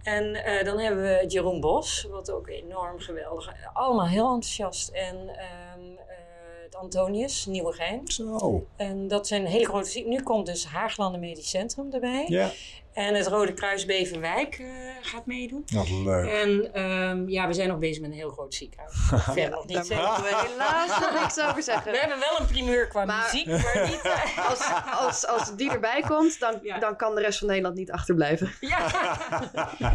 En 0.02 0.34
eh, 0.34 0.64
dan 0.64 0.78
hebben 0.78 1.02
we 1.02 1.24
Jeroen 1.26 1.61
Bos, 1.61 2.06
wat 2.11 2.30
ook 2.30 2.48
enorm 2.48 2.98
geweldig 2.98 3.54
Allemaal 3.72 4.06
heel 4.06 4.26
enthousiast. 4.26 4.88
En 4.88 5.16
ehm, 5.16 5.96
eh, 5.96 6.16
het 6.64 6.74
Antonius, 6.74 7.46
Nieuwegein. 7.46 8.00
Zo. 8.04 8.66
En 8.76 9.08
dat 9.08 9.26
zijn 9.26 9.46
hele 9.46 9.64
grote. 9.64 10.00
Nu 10.00 10.22
komt 10.22 10.46
dus 10.46 10.66
Haaglanden 10.66 11.20
Medisch 11.20 11.50
Centrum 11.50 11.92
erbij. 11.92 12.24
Ja. 12.28 12.50
En 12.98 13.14
het 13.14 13.26
Rode 13.26 13.52
Kruis 13.54 13.84
Beverwijk 13.84 14.58
eh, 14.58 14.66
gaat 15.00 15.26
meedoen. 15.26 15.64
Wat 15.74 15.90
leuk. 15.90 16.30
En 16.30 16.72
ehm, 16.74 17.28
ja, 17.28 17.46
we 17.46 17.52
zijn 17.52 17.68
nog 17.68 17.78
bezig 17.78 18.00
met 18.02 18.11
een 18.11 18.16
heel 18.16 18.30
groot 18.30 18.54
ziekenhuis. 18.54 18.92
Verder 19.24 19.50
nog 19.50 19.66
niet 19.66 19.74
Daar 19.76 19.84
zeggen. 19.84 20.06
mogen 20.06 20.22
we 20.22 20.48
helaas 20.50 21.00
nog 21.00 21.20
niks 21.20 21.40
over 21.40 21.62
zeggen. 21.62 21.92
We 21.92 21.98
hebben 21.98 22.18
wel 22.18 22.40
een 22.40 22.46
primeur 22.46 22.88
qua 22.88 23.04
Maar- 23.04 23.30
muziek, 23.32 23.46
maar 23.46 23.87
niet... 23.90 24.00
eh, 24.37 24.48
Als, 24.48 24.70
als, 24.98 25.26
als 25.26 25.56
die 25.56 25.70
erbij 25.70 26.02
komt, 26.08 26.40
dan, 26.40 26.58
Ja. 26.62 26.78
dan 26.78 26.96
kan 26.96 27.14
de 27.14 27.20
rest 27.20 27.38
van 27.38 27.48
Nederland 27.48 27.74
niet 27.74 27.90
achterblijven. 27.92 28.52
ja. 28.61 28.78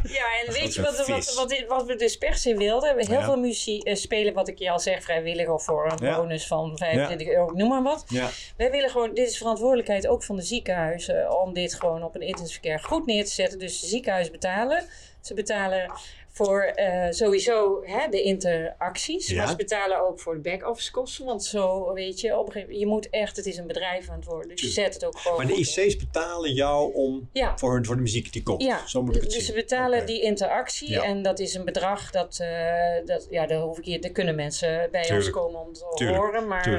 ja, 0.04 0.26
en 0.46 0.54
weet 0.54 0.74
je 0.74 0.82
wat, 0.82 1.08
wat, 1.08 1.34
wat, 1.36 1.64
wat 1.68 1.86
we 1.86 1.96
dus 1.96 2.18
per 2.18 2.36
se 2.36 2.56
wilden? 2.58 2.96
We 2.96 3.06
heel 3.06 3.18
Ja. 3.20 3.24
veel 3.24 3.40
muziek 3.40 3.84
eh, 3.84 3.96
spelen, 3.96 4.34
wat 4.34 4.48
ik 4.48 4.60
je 4.60 4.72
al 4.72 4.80
zeg, 4.80 5.04
vrijwillig 5.04 5.48
of 5.48 5.64
voor 5.66 5.92
een 5.92 6.06
Ja. 6.08 6.16
bonus 6.16 6.48
van 6.48 6.78
25 6.78 7.28
euro, 7.28 7.52
noem 7.54 7.70
maar 7.70 7.84
wat. 7.84 8.04
Ja. 8.08 8.30
Wij 8.58 8.72
willen 8.72 8.90
gewoon, 8.90 9.14
dit 9.14 9.28
is 9.30 9.38
verantwoordelijkheid 9.38 10.08
ook 10.08 10.24
van 10.24 10.36
de 10.36 10.42
ziekenhuizen, 10.42 11.40
om 11.42 11.54
dit 11.54 11.74
gewoon 11.74 12.04
op 12.04 12.16
een 12.16 12.22
intensive 12.22 12.60
care 12.60 12.80
goed 12.94 13.06
neer 13.06 13.26
te 13.26 13.32
zetten. 13.32 13.60
Dus 13.60 13.80
de 13.80 13.88
ziekenhuizen 13.88 14.32
betalen. 14.34 14.86
Ze 15.22 15.34
betalen 15.34 15.92
voor 16.36 16.62
eh, 16.62 17.08
sowieso 17.12 17.82
hè, 17.86 18.10
de 18.10 18.22
interacties, 18.22 19.28
Ja. 19.28 19.38
maar 19.38 19.48
ze 19.48 19.56
betalen 19.56 20.08
ook 20.08 20.20
voor 20.20 20.34
de 20.34 20.40
back-office 20.50 20.92
kosten. 20.92 21.26
Want 21.26 21.44
zo, 21.44 21.94
weet 21.94 22.20
je, 22.20 22.38
op 22.38 22.46
een 22.46 22.52
gegeven 22.52 22.80
je 22.80 22.86
moet 22.86 23.10
echt, 23.10 23.36
het 23.38 23.46
is 23.46 23.58
een 23.58 23.68
bedrijf 23.68 24.10
aan 24.10 24.16
het 24.16 24.26
worden. 24.26 24.50
Dus 24.50 24.62
je 24.62 24.68
zet 24.68 24.94
het 24.94 25.06
ook 25.06 25.18
gewoon 25.20 25.38
Maar 25.38 25.46
de 25.48 25.54
in. 25.54 25.60
IC's 25.60 25.98
betalen 25.98 26.54
jou 26.54 26.94
om 26.94 27.30
Ja. 27.34 27.58
voor, 27.58 27.86
voor 27.86 27.96
de 27.96 28.02
muziek 28.02 28.34
die 28.34 28.44
komt. 28.44 28.62
Ja, 28.62 28.88
Zo 28.88 29.02
moet 29.02 29.16
ik 29.16 29.22
het 29.22 29.30
dus 29.32 29.46
zien. 29.46 29.46
ze 29.56 29.62
betalen 29.62 30.06
die 30.06 30.22
interactie 30.22 30.90
Ja. 30.90 31.04
en 31.04 31.22
dat 31.22 31.40
is 31.40 31.54
een 31.54 31.66
bedrag 31.66 32.12
dat, 32.12 32.38
eh, 32.40 33.06
dat 33.06 33.28
ja, 33.30 33.46
daar 33.46 33.60
hoef 33.62 33.78
ik 33.78 33.86
hier, 33.86 34.02
daar 34.02 34.12
kunnen 34.12 34.36
mensen 34.36 34.88
bij 34.92 35.12
ons 35.16 35.30
komen 35.30 35.60
om 35.60 35.74
te 35.74 35.92
Tuurlijk. 35.96 36.20
horen, 36.20 36.48
maar 36.48 36.70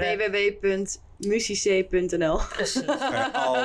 www.musicee.nl 1.19 2.39
precies. 2.57 2.83
En, 2.83 2.95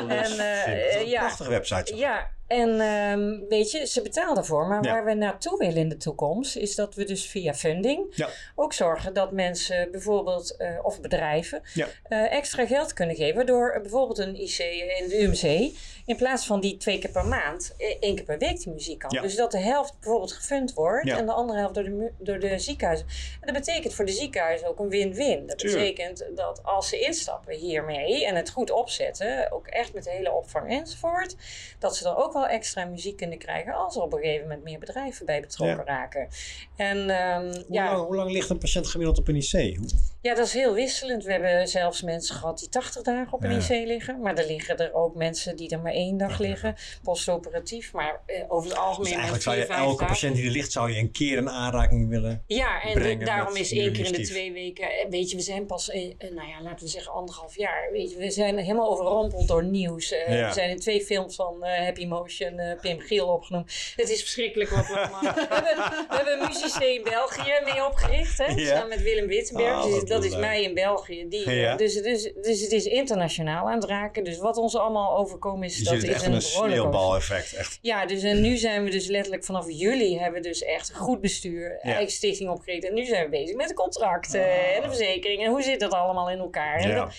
eh. 0.10 0.66
Dat 0.66 0.90
is 0.90 0.96
een 0.96 1.08
ja. 1.10 1.20
prachtige 1.20 1.50
website. 1.50 1.96
Ja, 1.96 2.30
en 2.50 2.80
ehm, 2.80 3.48
weet 3.50 3.72
je, 3.72 3.86
ze 3.88 4.02
betalen 4.02 4.38
ervoor. 4.38 4.68
Maar 4.68 4.84
Ja. 4.84 4.92
waar 4.92 5.06
we 5.06 5.14
naartoe 5.14 5.58
willen 5.58 5.76
in 5.78 5.90
de 5.90 5.98
toekomst, 5.98 6.56
is 6.56 6.76
dat 6.76 6.96
we 6.96 7.04
dus 7.04 7.26
via 7.28 7.54
funding 7.54 8.06
Ja. 8.16 8.30
ook 8.56 8.74
zorgen 8.74 9.14
dat 9.14 9.32
mensen 9.32 9.92
bijvoorbeeld, 9.92 10.56
eh, 10.58 10.80
of 10.82 11.02
bedrijven, 11.02 11.62
Ja. 11.74 11.88
eh, 12.04 12.32
extra 12.32 12.66
geld 12.66 12.94
kunnen 12.94 13.16
geven. 13.16 13.46
Door 13.46 13.80
bijvoorbeeld 13.82 14.18
een 14.18 14.36
IC 14.42 14.58
in 15.00 15.08
de 15.10 15.22
UMC, 15.22 15.72
in 16.06 16.16
plaats 16.16 16.46
van 16.46 16.60
die 16.60 16.78
twee 16.78 17.00
keer 17.00 17.12
per 17.12 17.26
maand, 17.26 17.74
eh, 17.78 17.96
één 18.00 18.16
keer 18.16 18.26
per 18.26 18.38
week 18.38 18.64
die 18.64 18.74
muziek 18.74 19.00
kan. 19.00 19.22
Dus 19.22 19.36
dat 19.36 19.52
de 19.52 19.60
helft 19.60 19.94
bijvoorbeeld 20.00 20.32
gefund 20.34 20.74
wordt 20.74 21.10
en 21.10 21.26
de 21.26 21.32
andere 21.32 21.60
helft 21.60 21.74
door 21.76 21.84
de, 21.84 22.12
door 22.18 22.40
de 22.40 22.60
ziekenhuizen. 22.60 23.08
En 23.42 23.54
dat 23.54 23.66
betekent 23.66 23.94
voor 23.94 24.06
de 24.06 24.12
ziekenhuizen 24.12 24.68
ook 24.68 24.80
een 24.80 24.90
win-win. 24.90 25.48
Dat 25.48 25.58
betekent 25.58 26.26
dat 26.36 26.64
als 26.64 26.90
ze 26.90 27.00
instappen 27.00 27.56
hiermee 27.56 28.26
en 28.26 28.36
het 28.36 28.50
goed 28.50 28.72
opzetten, 28.72 29.52
ook 29.52 29.68
echt 29.68 29.94
met 29.94 30.04
de 30.04 30.10
hele 30.10 30.32
opvang 30.32 30.70
enzovoort, 30.70 31.36
dat 31.80 31.96
ze 31.96 32.10
er 32.10 32.18
ook 32.18 32.34
wel 32.34 32.39
extra 32.48 32.86
muziek 32.86 33.18
kunnen 33.18 33.38
krijgen 33.38 33.74
als 33.74 33.96
er 33.96 34.02
op 34.02 34.14
een 34.14 34.20
gegeven 34.20 34.48
moment 34.48 34.64
meer 34.64 34.80
bedrijven 34.80 35.26
bij 35.26 35.42
betrokken 35.42 35.86
raken. 35.86 36.28
En 36.76 37.10
ehm, 37.10 37.54
Hoe, 37.54 37.66
ja, 37.70 37.92
lang, 37.92 38.06
hoe 38.06 38.16
lang 38.16 38.32
ligt 38.32 38.50
een 38.50 38.58
patiënt 38.58 38.88
gemiddeld 38.88 39.18
op 39.18 39.28
een 39.28 39.36
IC? 39.36 39.80
Ja, 40.22 40.36
dat 40.36 40.46
is 40.46 40.54
heel 40.54 40.74
wisselend. 40.74 41.24
We 41.24 41.32
hebben 41.32 41.68
zelfs 41.68 42.02
mensen 42.02 42.36
gehad 42.36 42.60
die 42.60 42.70
80 42.70 43.02
dagen 43.02 43.34
op 43.34 43.44
een 43.44 43.52
Ja. 43.52 43.58
IC 43.58 43.88
liggen. 43.88 44.20
Maar 44.22 44.36
er 44.38 44.46
liggen 44.46 44.78
er 44.78 44.94
ook 44.94 45.16
mensen 45.16 45.56
die 45.56 45.70
er 45.70 45.80
maar 45.80 45.92
één 45.94 46.18
dag 46.18 46.40
liggen, 46.40 46.76
postoperatief. 47.04 47.94
Maar 47.94 48.22
eh, 48.26 48.44
over 48.48 48.70
het 48.70 48.78
algemeen 48.80 49.04
Dus 49.04 49.14
eigenlijk 49.14 49.44
zou 49.44 49.56
je 49.56 49.66
elke 49.66 49.90
dagen. 50.00 50.08
patiënt 50.08 50.36
die 50.36 50.46
er 50.46 50.52
ligt, 50.52 50.72
zou 50.72 50.92
je 50.92 51.00
een 51.00 51.12
keer 51.12 51.38
een 51.38 51.50
aanraking 51.50 52.10
willen. 52.10 52.44
Ja, 52.48 52.82
en 52.82 52.94
brengen 52.94 53.26
daarom 53.26 53.56
is 53.56 53.72
één 53.72 53.94
keer 53.94 54.06
in 54.06 54.12
de 54.12 54.22
twee 54.22 54.52
weken. 54.54 54.84
eh, 54.92 55.10
Weet 55.10 55.30
je, 55.30 55.36
we 55.36 55.42
zijn 55.42 55.66
pas, 55.66 55.90
eh, 55.90 56.04
eh, 56.18 56.32
nou 56.32 56.48
ja, 56.48 56.62
laten 56.62 56.86
we 56.86 56.92
zeggen 56.92 57.12
anderhalf 57.14 57.58
jaar. 57.58 57.90
Weet 57.92 58.12
je, 58.12 58.18
we 58.18 58.32
zijn 58.32 58.58
helemaal 58.58 58.90
overrompeld 58.92 59.48
door 59.48 59.64
nieuws. 59.64 60.12
Eh, 60.12 60.38
Ja. 60.40 60.48
We 60.48 60.54
zijn 60.54 60.70
in 60.70 60.80
twee 60.80 61.02
films 61.02 61.36
van 61.36 61.64
eh, 61.64 61.84
Happy 61.84 62.06
Motion, 62.06 62.60
eh, 62.60 62.80
Pim 62.80 63.00
Giel 63.00 63.28
opgenomen. 63.28 63.68
Het 63.96 64.10
is 64.10 64.20
verschrikkelijk 64.22 64.70
wat 64.70 64.88
we 64.88 64.98
allemaal. 65.00 65.22
we, 65.22 65.46
hebben, 65.50 65.76
we 66.10 66.16
hebben 66.16 66.34
een 66.42 66.48
muziek 66.48 66.82
in 66.84 67.04
België 67.04 67.54
mee 67.64 67.86
opgericht, 67.86 68.38
hè? 68.38 68.46
Ja. 68.54 68.66
Samen 68.76 68.90
met 68.90 69.02
Willem 69.02 69.28
Wittenberg. 69.28 69.74
Ah, 69.84 70.08
dat 70.10 70.24
is 70.24 70.32
leuk. 70.32 70.40
mij 70.40 70.64
in 70.64 70.74
België. 70.74 71.28
Die, 71.28 71.50
Ja. 71.60 71.76
dus, 71.76 72.02
dus, 72.02 72.32
dus 72.42 72.62
het 72.62 72.72
is 72.72 72.86
internationaal 72.86 73.68
aan 73.70 73.76
het 73.76 73.84
raken. 73.84 74.24
Dus 74.24 74.38
wat 74.38 74.58
ons 74.58 74.76
allemaal 74.76 75.18
overkomen 75.18 75.64
is, 75.68 75.78
Je 75.78 75.84
dat 75.84 75.94
is 75.94 76.04
echt 76.04 76.26
een 76.26 76.34
een 76.34 76.42
sneeuwbal-effect. 76.42 77.54
Echt. 77.54 77.80
Ja, 77.82 78.06
dus 78.06 78.24
en 78.24 78.42
nu 78.42 78.58
zijn 78.58 78.84
we 78.84 78.90
dus 78.90 79.08
letterlijk 79.08 79.44
vanaf 79.46 79.66
juli 79.68 80.18
hebben 80.18 80.42
we 80.42 80.48
dus 80.48 80.64
echt 80.64 80.96
goed 80.96 81.22
bestuur, 81.22 81.80
eigen 81.82 82.12
stichting 82.12 82.50
opgericht. 82.50 82.88
En 82.88 82.94
nu 82.94 83.06
zijn 83.06 83.24
we 83.24 83.30
bezig 83.30 83.56
met 83.56 83.68
de 83.68 83.74
contracten 83.74 84.74
en 84.76 84.82
de 84.82 84.88
verzekering. 84.88 85.44
En 85.44 85.50
hoe 85.52 85.62
zit 85.62 85.80
dat 85.80 85.92
allemaal 85.92 86.30
in 86.30 86.40
elkaar? 86.40 86.78
Ah. 86.78 86.88
Ja. 86.88 87.10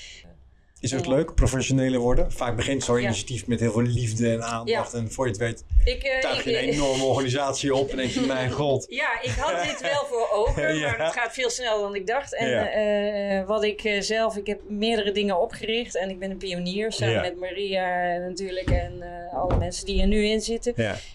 Is 0.80 0.90
het 0.90 1.06
leuk, 1.06 1.34
professioneler 1.34 2.00
worden? 2.00 2.32
Vaak 2.32 2.56
begint 2.56 2.84
zo'n 2.84 2.98
initiatief 2.98 3.46
met 3.46 3.60
heel 3.60 3.72
veel 3.72 3.82
liefde 3.82 4.32
en 4.32 4.42
aandacht. 4.44 4.94
En 4.94 5.12
voor 5.12 5.24
je 5.24 5.30
het 5.30 5.40
weet, 5.40 5.64
ik, 5.84 6.02
eh, 6.02 6.18
tuig 6.20 6.44
je 6.44 6.58
een 6.62 6.68
enorme 6.72 7.02
organisatie 7.04 7.74
op 7.74 7.90
en 7.90 7.96
denk 7.96 8.10
je, 8.10 8.20
mijn 8.20 8.50
god. 8.50 8.86
Ja, 9.02 9.22
ik 9.22 9.30
had 9.30 9.64
dit 9.64 9.80
wel 9.80 10.06
voor 10.06 10.28
ogen, 10.32 10.80
maar 10.80 10.98
het 11.04 11.12
gaat 11.12 11.32
veel 11.32 11.50
sneller 11.50 11.80
dan 11.80 11.94
ik 11.94 12.06
dacht. 12.06 12.34
En 12.34 12.48
Ja. 12.50 12.68
eh, 12.70 13.46
wat 13.46 13.64
ik 13.64 13.84
eh, 13.84 14.00
zelf, 14.00 14.36
ik 14.36 14.46
heb 14.46 14.60
meerdere 14.68 15.12
dingen 15.12 15.40
opgericht 15.40 15.96
en 15.96 16.10
ik 16.10 16.18
ben 16.18 16.30
een 16.30 16.36
pionier 16.38 16.92
samen 16.92 17.20
met 17.20 17.36
Maria 17.36 18.16
natuurlijk 18.16 18.70
en 18.70 19.02
eh, 19.02 19.38
alle 19.38 19.56
mensen 19.56 19.86
die 19.86 20.00
er 20.00 20.06
nu 20.08 20.24
in 20.24 20.40
zitten. 20.40 20.74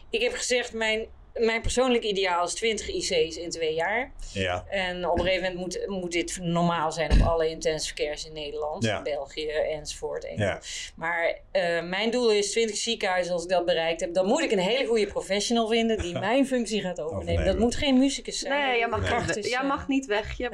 Ik 0.09 0.21
heb 0.21 0.33
gezegd, 0.33 0.73
mijn, 0.73 1.05
mijn 1.39 1.61
persoonlijk 1.61 2.03
ideaal 2.03 2.45
is 2.45 2.53
20 2.53 2.87
IC's 2.87 3.37
in 3.37 3.49
twee 3.49 3.73
jaar. 3.73 4.11
ja, 4.33 4.65
En 4.69 5.09
op 5.09 5.19
een 5.19 5.25
gegeven 5.25 5.43
moment 5.53 5.61
moet, 5.61 5.87
moet 6.01 6.11
dit 6.11 6.37
normaal 6.41 6.91
zijn 6.91 7.11
op 7.11 7.27
alle 7.27 7.49
intensive 7.49 7.93
cares 7.95 8.25
in 8.25 8.33
Nederland, 8.33 8.83
Ja. 8.83 9.01
België 9.01 9.47
enzovoort. 9.49 10.27
Ja. 10.35 10.59
Maar 10.95 11.35
eh, 11.51 11.81
mijn 11.83 12.11
doel 12.11 12.31
is 12.31 12.51
20 12.51 12.77
ziekenhuizen. 12.77 13.33
Als 13.33 13.43
ik 13.43 13.49
dat 13.49 13.65
bereikt 13.65 14.01
heb, 14.01 14.13
dan 14.13 14.25
moet 14.25 14.41
ik 14.41 14.51
een 14.51 14.59
hele 14.59 14.85
goede 14.85 15.07
professional 15.07 15.67
vinden 15.67 15.97
die 15.97 16.19
mijn 16.29 16.47
functie 16.47 16.81
gaat 16.81 16.99
overnemen. 16.99 17.17
Overnemen. 17.21 17.45
Dat 17.45 17.59
moet 17.63 17.75
geen 17.75 17.99
muzikus 17.99 18.39
zijn. 18.39 18.67
Nee, 18.67 18.77
jij 18.77 18.87
mag, 18.87 19.35
jij 19.41 19.63
mag 19.63 19.87
niet 19.87 20.05
weg. 20.05 20.37
Je 20.37 20.49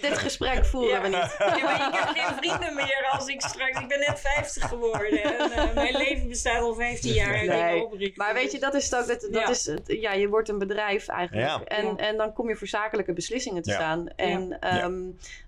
Dit 0.00 0.18
gesprek 0.18 0.64
voeren 0.64 0.90
Ja. 0.90 1.02
we 1.02 1.08
niet. 1.08 1.36
Ja, 1.38 1.64
maar 1.64 1.88
ik 1.88 1.94
heb 1.98 2.08
geen 2.16 2.36
vrienden 2.36 2.74
meer 2.74 3.08
als 3.10 3.26
ik 3.26 3.40
straks. 3.40 3.80
Ik 3.80 3.88
ben 3.88 3.98
net 3.98 4.20
50 4.20 4.68
geworden. 4.68 5.22
En 5.22 5.50
eh, 5.52 5.74
mijn 5.74 5.96
leven 5.96 6.28
bestaat 6.28 6.62
al 6.62 6.74
15 6.74 7.12
jaar. 7.12 7.34
en 7.34 7.46
Nee, 7.46 7.84
oprichten. 7.84 8.24
Maar 8.24 8.34
weet 8.34 8.52
je, 8.52 8.58
dat 8.70 8.74
is 8.82 8.90
het 8.90 9.00
ook. 9.00 9.06
Dat, 9.06 9.20
dat 9.20 9.30
Ja. 9.42 9.48
is 9.50 9.66
het, 9.66 9.82
ja, 9.86 10.12
je 10.12 10.28
wordt 10.28 10.48
een 10.48 10.58
bedrijf 10.58 11.08
eigenlijk. 11.08 11.46
Ja. 11.46 11.64
En, 11.64 11.84
Ja. 11.84 11.96
en 11.96 12.16
dan 12.16 12.32
kom 12.32 12.48
je 12.48 12.56
voor 12.56 12.66
zakelijke 12.66 13.12
beslissingen 13.12 13.62
te 13.62 13.70
Ja. 13.70 13.76
staan. 13.76 14.08
En 14.08 14.56
ehm, 14.60 15.00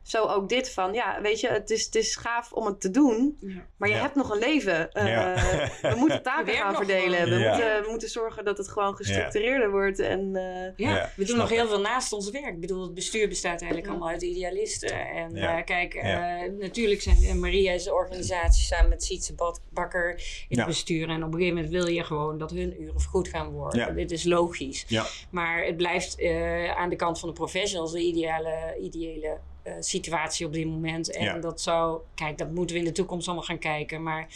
zo 0.03 0.25
ook 0.27 0.49
dit 0.49 0.71
van, 0.71 0.93
ja, 0.93 1.21
weet 1.23 1.41
je, 1.41 1.49
het 1.49 1.71
is, 1.71 1.85
het 1.85 1.95
is 1.95 2.17
gaaf 2.17 2.53
om 2.53 2.67
het 2.67 2.81
te 2.81 2.91
doen. 2.91 3.37
Ja. 3.41 3.67
Maar 3.77 3.89
je 3.89 3.95
Ja. 3.95 4.01
hebt 4.01 4.15
nog 4.15 4.31
een 4.31 4.39
leven. 4.39 4.93
Eh, 4.93 5.07
Ja. 5.09 5.35
We 5.83 5.95
moeten 5.97 6.23
taken 6.33 6.53
gaan 6.55 6.75
verdelen. 6.75 7.29
We, 7.29 7.35
Ja. 7.39 7.51
moeten, 7.51 7.83
we 7.83 7.87
moeten 7.91 8.09
zorgen 8.09 8.45
dat 8.45 8.59
het 8.59 8.69
gewoon 8.69 8.97
gestructureerder 8.97 9.71
wordt. 9.71 9.99
En, 9.99 10.37
eh, 10.37 10.43
Ja, 10.87 10.95
Ja, 10.95 11.03
we 11.05 11.11
doen 11.17 11.27
snap 11.27 11.39
nog 11.39 11.51
ik. 11.51 11.57
heel 11.57 11.67
veel 11.69 11.81
naast 11.81 12.13
ons 12.13 12.31
werk. 12.31 12.47
Ik 12.55 12.61
bedoel, 12.61 12.83
het 12.83 12.95
bestuur 12.95 13.29
bestaat 13.29 13.57
eigenlijk 13.61 13.85
Ja. 13.85 13.91
allemaal 13.91 14.09
uit 14.09 14.23
idealisten. 14.23 15.09
En 15.09 15.35
Ja. 15.35 15.59
eh, 15.59 15.65
kijk, 15.65 15.95
Ja. 15.95 16.43
eh, 16.43 16.51
natuurlijk 16.59 17.03
zijn 17.03 17.41
Maria 17.41 17.73
is 17.73 17.85
de 17.85 17.95
organisatie 17.95 18.65
samen 18.65 18.89
met 18.89 19.05
Sietse 19.05 19.35
Bakker 19.73 20.11
in 20.15 20.23
Ja. 20.49 20.57
het 20.57 20.67
bestuur. 20.67 21.09
En 21.09 21.23
op 21.25 21.33
een 21.33 21.39
gegeven 21.39 21.55
moment 21.55 21.73
wil 21.73 21.87
je 21.87 22.05
gewoon 22.05 22.39
dat 22.39 22.51
hun 22.51 22.83
uren 22.83 23.01
vergoed 23.09 23.29
gaan 23.29 23.51
worden. 23.51 23.81
Ja. 23.81 23.91
Dit 23.91 24.11
is 24.11 24.25
logisch. 24.25 24.85
Ja. 24.89 25.07
Maar 25.31 25.65
het 25.65 25.77
blijft 25.77 26.19
eh, 26.19 26.71
aan 26.77 26.89
de 26.89 26.97
kant 26.97 27.19
van 27.19 27.29
de 27.29 27.35
professionals 27.35 27.93
de 27.93 28.01
ideale, 28.03 28.79
ideële 28.83 29.39
eh, 29.63 29.73
situatie 29.81 30.47
op 30.47 30.53
dit 30.53 30.67
moment. 30.67 31.11
En 31.11 31.25
Ja. 31.25 31.39
dat 31.39 31.61
zou, 31.61 32.01
kijk, 32.15 32.39
dat 32.39 32.51
moeten 32.51 32.75
we 32.77 32.83
in 32.83 32.89
de 32.89 32.95
toekomst 32.95 33.27
allemaal 33.27 33.45
gaan 33.47 33.59
kijken. 33.59 34.03
Maar 34.03 34.27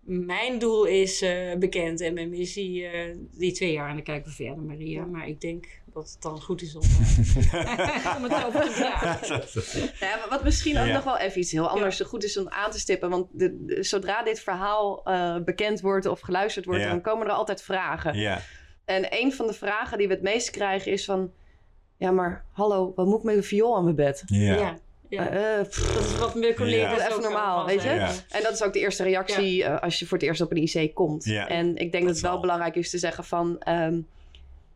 mijn 0.00 0.58
doel 0.58 0.84
is 0.84 1.22
eh, 1.22 1.54
bekend 1.58 2.00
en 2.00 2.14
mijn 2.14 2.28
missie 2.28 2.86
eh, 2.86 3.16
die 3.32 3.52
twee 3.52 3.72
jaar. 3.72 3.88
En 3.88 3.94
dan 3.94 4.04
kijken 4.04 4.28
we 4.30 4.36
verder, 4.36 4.62
Maria. 4.64 5.04
Maar 5.04 5.28
ik 5.28 5.40
denk 5.40 5.66
dat 5.94 6.10
het 6.12 6.22
dan 6.22 6.40
goed 6.42 6.62
is 6.62 6.74
om, 6.76 6.82
eh, 7.52 8.14
om 8.16 8.22
het 8.22 8.44
over 8.44 8.60
te 8.60 8.70
vragen. 8.70 9.28
Nou 10.00 10.12
ja, 10.20 10.28
wat 10.30 10.44
misschien 10.44 10.78
ook 10.78 10.86
Ja. 10.86 10.92
nog 10.92 11.04
wel 11.04 11.18
even 11.18 11.40
iets 11.40 11.52
heel 11.52 11.68
anders 11.68 12.00
goed 12.00 12.24
is 12.24 12.38
om 12.38 12.48
aan 12.48 12.70
te 12.70 12.78
stippen. 12.78 13.10
Want 13.10 13.26
de, 13.32 13.64
de- 13.64 13.82
zodra 13.82 14.22
dit 14.22 14.40
verhaal 14.40 15.04
eh, 15.04 15.36
bekend 15.44 15.80
wordt 15.80 16.06
of 16.06 16.20
geluisterd 16.20 16.64
wordt, 16.64 16.80
Ja. 16.82 16.88
dan 16.88 17.00
komen 17.00 17.26
er 17.26 17.32
altijd 17.32 17.62
vragen. 17.62 18.14
Ja, 18.18 18.40
En 18.84 19.06
een 19.10 19.32
van 19.32 19.46
de 19.46 19.52
vragen 19.52 19.98
die 19.98 20.08
we 20.08 20.14
het 20.14 20.22
meest 20.22 20.50
krijgen 20.50 20.92
is 20.92 21.04
van... 21.04 21.32
Ja, 21.96 22.10
maar 22.10 22.44
hallo, 22.52 22.92
wat 22.96 23.06
moet 23.06 23.18
ik 23.18 23.24
met 23.24 23.36
een 23.36 23.44
viool 23.44 23.76
aan 23.76 23.84
mijn 23.84 23.96
bed? 23.96 24.22
ja. 24.26 24.54
Ja, 24.56 24.76
Ja. 25.08 25.28
eh, 25.28 25.62
pff, 25.68 25.94
Dat 25.94 26.04
is 26.04 26.18
wat 26.18 26.34
mijn 26.34 26.54
collega's 26.54 26.98
Ja. 26.98 27.08
Even 27.08 27.22
normaal, 27.22 27.66
weet 27.66 27.82
je? 27.82 27.88
Ja. 27.90 28.10
En 28.30 28.42
dat 28.42 28.52
is 28.52 28.62
ook 28.62 28.72
de 28.72 28.78
eerste 28.78 29.02
reactie 29.02 29.64
eh, 29.64 29.82
als 29.82 29.98
je 29.98 30.06
voor 30.06 30.18
het 30.18 30.26
eerst 30.26 30.40
op 30.40 30.50
een 30.50 30.56
IC 30.68 30.94
komt. 30.94 31.24
Ja. 31.24 31.48
En 31.48 31.76
ik 31.76 31.92
denk 31.92 32.04
dat 32.04 32.12
het 32.12 32.22
wel 32.22 32.30
wel. 32.32 32.40
belangrijk 32.40 32.74
is 32.76 32.90
te 32.90 32.98
zeggen 32.98 33.24
van... 33.24 33.58
ehm, 33.58 34.00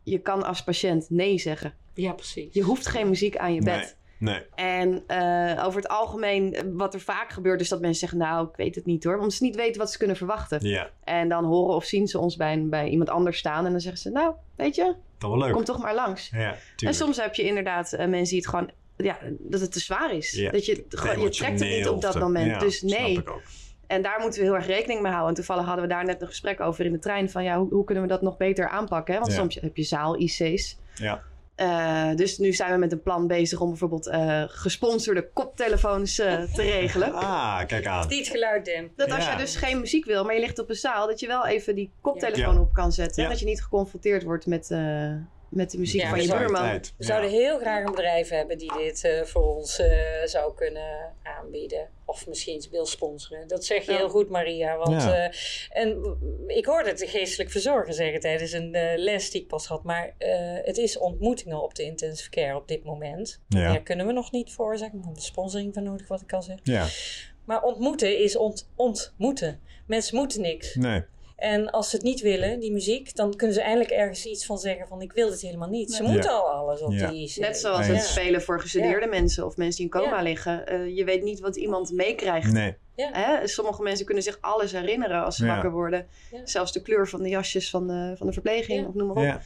je 0.09 0.19
kan 0.19 0.43
als 0.43 0.63
patiënt 0.63 1.09
nee 1.09 1.37
zeggen. 1.37 1.73
Ja, 1.93 2.11
precies. 2.13 2.53
Je 2.53 2.61
hoeft 2.61 2.87
geen 2.87 3.09
muziek 3.09 3.37
aan 3.37 3.53
je 3.53 3.61
bed. 3.61 3.97
Nee. 4.17 4.41
En 4.55 5.03
eh, 5.07 5.65
over 5.65 5.81
het 5.81 5.89
algemeen, 5.89 6.55
wat 6.73 6.93
er 6.93 6.99
vaak 6.99 7.31
gebeurt, 7.31 7.61
is 7.61 7.69
dat 7.69 7.79
mensen 7.81 7.99
zeggen: 7.99 8.17
Nou, 8.17 8.47
ik 8.49 8.55
weet 8.55 8.75
het 8.75 8.85
niet 8.85 9.03
hoor. 9.03 9.15
Omdat 9.15 9.33
ze 9.33 9.43
niet 9.43 9.55
weten 9.55 9.79
wat 9.81 9.91
ze 9.91 9.97
kunnen 9.97 10.15
verwachten. 10.15 10.67
Ja, 10.67 10.89
En 11.03 11.29
dan 11.29 11.45
horen 11.45 11.75
of 11.75 11.83
zien 11.85 12.07
ze 12.07 12.19
ons 12.19 12.35
bij, 12.35 12.53
een- 12.53 12.69
bij 12.69 12.89
iemand 12.89 13.09
anders 13.09 13.37
staan. 13.37 13.65
En 13.65 13.71
dan 13.71 13.81
zeggen 13.81 14.01
ze: 14.01 14.09
Nou, 14.09 14.33
weet 14.55 14.75
je, 14.75 14.95
toch 15.17 15.29
wel 15.29 15.39
leuk. 15.39 15.51
kom 15.53 15.63
toch 15.63 15.81
maar 15.81 15.95
langs. 15.95 16.29
Ja, 16.29 16.55
En 16.77 16.93
soms 16.93 17.17
heb 17.21 17.35
je 17.35 17.43
inderdaad 17.43 17.93
eh, 17.93 18.07
mensen 18.07 18.35
die 18.35 18.37
het 18.37 18.47
gewoon, 18.47 18.71
ja, 18.97 19.17
dat 19.39 19.59
het 19.61 19.71
te 19.71 19.79
zwaar 19.79 20.13
is. 20.13 20.31
Ja. 20.31 20.51
Dat 20.51 20.65
je, 20.65 20.85
gewoon, 20.89 21.19
je 21.21 21.29
trekt 21.29 21.59
het 21.59 21.69
niet 21.69 21.87
op 21.87 22.01
dat 22.01 22.19
moment. 22.19 22.59
te- 22.59 22.65
dus 22.65 22.79
ja, 22.79 22.99
nee. 23.01 23.11
Snap 23.13 23.23
ik 23.27 23.29
ook. 23.29 23.41
En 23.89 24.01
daar 24.01 24.19
moeten 24.21 24.39
we 24.39 24.45
heel 24.45 24.55
erg 24.55 24.65
rekening 24.67 25.01
mee 25.01 25.11
houden. 25.11 25.29
En 25.29 25.35
toevallig 25.35 25.65
hadden 25.65 25.83
we 25.83 25.89
daar 25.93 26.05
net 26.05 26.21
een 26.21 26.27
gesprek 26.27 26.59
over 26.59 26.85
in 26.85 26.91
de 26.91 26.99
trein. 26.99 27.29
Van 27.29 27.43
ja, 27.43 27.57
hoe, 27.57 27.69
hoe 27.69 27.83
kunnen 27.83 28.03
we 28.03 28.09
dat 28.09 28.21
nog 28.21 28.37
beter 28.37 28.69
aanpakken? 28.69 29.13
Hè? 29.13 29.19
Want 29.19 29.31
Ja. 29.31 29.37
soms 29.37 29.55
heb 29.55 29.77
je 29.77 29.83
zaal-IC's. 29.83 30.77
Ja. 30.95 31.21
Eh, 31.55 32.15
dus 32.15 32.37
nu 32.37 32.53
zijn 32.53 32.71
we 32.71 32.77
met 32.77 32.91
een 32.91 33.01
plan 33.01 33.27
bezig 33.27 33.59
om 33.61 33.69
bijvoorbeeld 33.69 34.07
eh, 34.07 34.43
gesponsorde 34.47 35.29
koptelefoons 35.33 36.19
eh, 36.19 36.41
te 36.53 36.61
regelen. 36.61 37.13
Ah, 37.13 37.65
kijk 37.65 37.85
aan. 37.87 38.07
Die 38.07 38.17
het 38.19 38.27
geluid 38.27 38.65
dempt. 38.65 38.97
Dat 38.97 39.11
als 39.11 39.25
Ja. 39.25 39.31
je 39.31 39.37
dus 39.37 39.55
geen 39.55 39.79
muziek 39.79 40.05
wil, 40.05 40.23
maar 40.23 40.33
je 40.33 40.39
ligt 40.39 40.59
op 40.59 40.69
een 40.69 40.75
zaal, 40.75 41.07
dat 41.07 41.19
je 41.19 41.27
wel 41.27 41.45
even 41.47 41.75
die 41.75 41.91
koptelefoon 42.01 42.53
Ja. 42.53 42.59
op 42.59 42.73
kan 42.73 42.91
zetten. 42.91 43.15
Ja. 43.15 43.23
En 43.23 43.29
dat 43.29 43.39
je 43.39 43.45
niet 43.45 43.63
geconfronteerd 43.63 44.23
wordt 44.23 44.45
met, 44.45 44.71
eh, 44.71 45.11
met 45.49 45.71
de 45.71 45.77
muziek 45.77 46.01
Ja, 46.01 46.09
van 46.09 46.21
je 46.21 46.27
we 46.27 46.37
buurman. 46.37 46.61
Tijd. 46.61 46.87
We 46.87 46.93
Ja. 47.03 47.05
zouden 47.05 47.29
heel 47.29 47.59
graag 47.59 47.85
een 47.85 47.91
bedrijf 47.91 48.29
hebben 48.29 48.57
die 48.57 48.77
dit 48.77 49.03
eh, 49.03 49.21
voor 49.23 49.55
ons 49.55 49.79
eh, 49.79 49.89
zou 50.25 50.53
kunnen 50.55 51.13
aanbieden. 51.23 51.87
Of 52.05 52.27
misschien 52.27 52.63
wil 52.71 52.85
sponsoren. 52.85 53.47
Dat 53.47 53.65
zeg 53.65 53.85
je 53.85 53.91
Ja. 53.91 53.97
heel 53.97 54.09
goed, 54.09 54.29
Maria. 54.29 54.77
Want, 54.77 55.01
Ja. 55.03 55.27
eh, 55.29 55.35
en 55.69 56.17
ik 56.47 56.65
hoorde 56.65 56.89
het 56.89 56.97
de 56.99 57.07
geestelijk 57.07 57.51
verzorger 57.51 57.93
zeggen 57.93 58.19
tijdens 58.19 58.51
een 58.51 58.73
eh, 58.75 58.97
les 58.97 59.31
die 59.31 59.41
ik 59.41 59.47
pas 59.47 59.65
had. 59.67 59.83
Maar 59.83 60.13
eh, 60.17 60.31
het 60.63 60.77
is 60.77 60.97
ontmoetingen 60.97 61.61
op 61.63 61.75
de 61.75 61.83
intensive 61.83 62.29
care 62.29 62.55
op 62.55 62.67
dit 62.67 62.83
moment. 62.83 63.41
Ja. 63.47 63.67
Daar 63.71 63.81
kunnen 63.83 64.05
we 64.07 64.11
nog 64.13 64.31
niet 64.31 64.51
voor 64.51 64.77
zeggen. 64.77 64.97
We 64.99 65.05
hebben 65.05 65.23
sponsoring 65.23 65.73
voor 65.73 65.83
nodig, 65.83 66.07
wat 66.07 66.21
ik 66.21 66.33
al 66.33 66.41
zeg. 66.41 66.57
Ja, 66.63 66.87
Maar 67.45 67.63
ontmoeten 67.63 68.17
is 68.19 68.35
ont 68.35 68.69
ontmoeten. 68.75 69.59
Mensen 69.87 70.15
moeten 70.17 70.41
niks. 70.41 70.75
nee. 70.75 71.03
En 71.39 71.69
als 71.69 71.89
ze 71.89 71.95
het 71.95 72.05
niet 72.05 72.21
willen, 72.21 72.59
die 72.59 72.71
muziek, 72.71 73.15
dan 73.15 73.35
kunnen 73.35 73.55
ze 73.55 73.61
eindelijk 73.61 73.91
ergens 73.91 74.25
iets 74.25 74.45
van 74.45 74.57
zeggen 74.57 74.87
van 74.87 75.01
ik 75.01 75.11
wil 75.11 75.29
dit 75.29 75.41
helemaal 75.41 75.69
niet. 75.69 75.93
Ze 75.93 76.03
Ja. 76.03 76.09
moeten 76.09 76.29
al 76.31 76.49
alles 76.49 76.81
op 76.81 76.91
Ja. 76.91 77.09
die 77.09 77.29
IC. 77.29 77.35
Net 77.35 77.57
zoals 77.57 77.87
het 77.87 78.01
spelen 78.03 78.41
voor 78.41 78.61
gestudeerde 78.61 79.07
mensen 79.07 79.45
of 79.45 79.57
mensen 79.57 79.75
die 79.83 79.93
in 79.93 80.01
coma 80.01 80.17
Ja. 80.17 80.21
liggen. 80.23 80.67
Eh, 80.67 80.95
je 80.95 81.03
weet 81.03 81.23
niet 81.23 81.39
wat 81.39 81.55
iemand 81.55 81.91
meekrijgt. 81.91 82.51
Nee. 82.51 82.75
Hè? 82.95 83.47
Sommige 83.47 83.81
mensen 83.81 84.05
kunnen 84.05 84.23
zich 84.23 84.37
alles 84.41 84.71
herinneren 84.71 85.23
als 85.23 85.35
ze 85.35 85.45
Ja. 85.45 85.53
wakker 85.53 85.71
worden. 85.71 86.07
Ja. 86.31 86.39
Zelfs 86.43 86.71
de 86.71 86.81
kleur 86.81 87.07
van 87.07 87.21
de 87.23 87.29
jasjes 87.29 87.69
van 87.69 87.87
de, 87.87 88.13
van 88.17 88.27
de 88.27 88.33
verpleging 88.33 88.81
Ja. 88.81 88.87
of 88.87 88.93
noem 88.93 89.07
maar 89.13 89.35
op. 89.35 89.41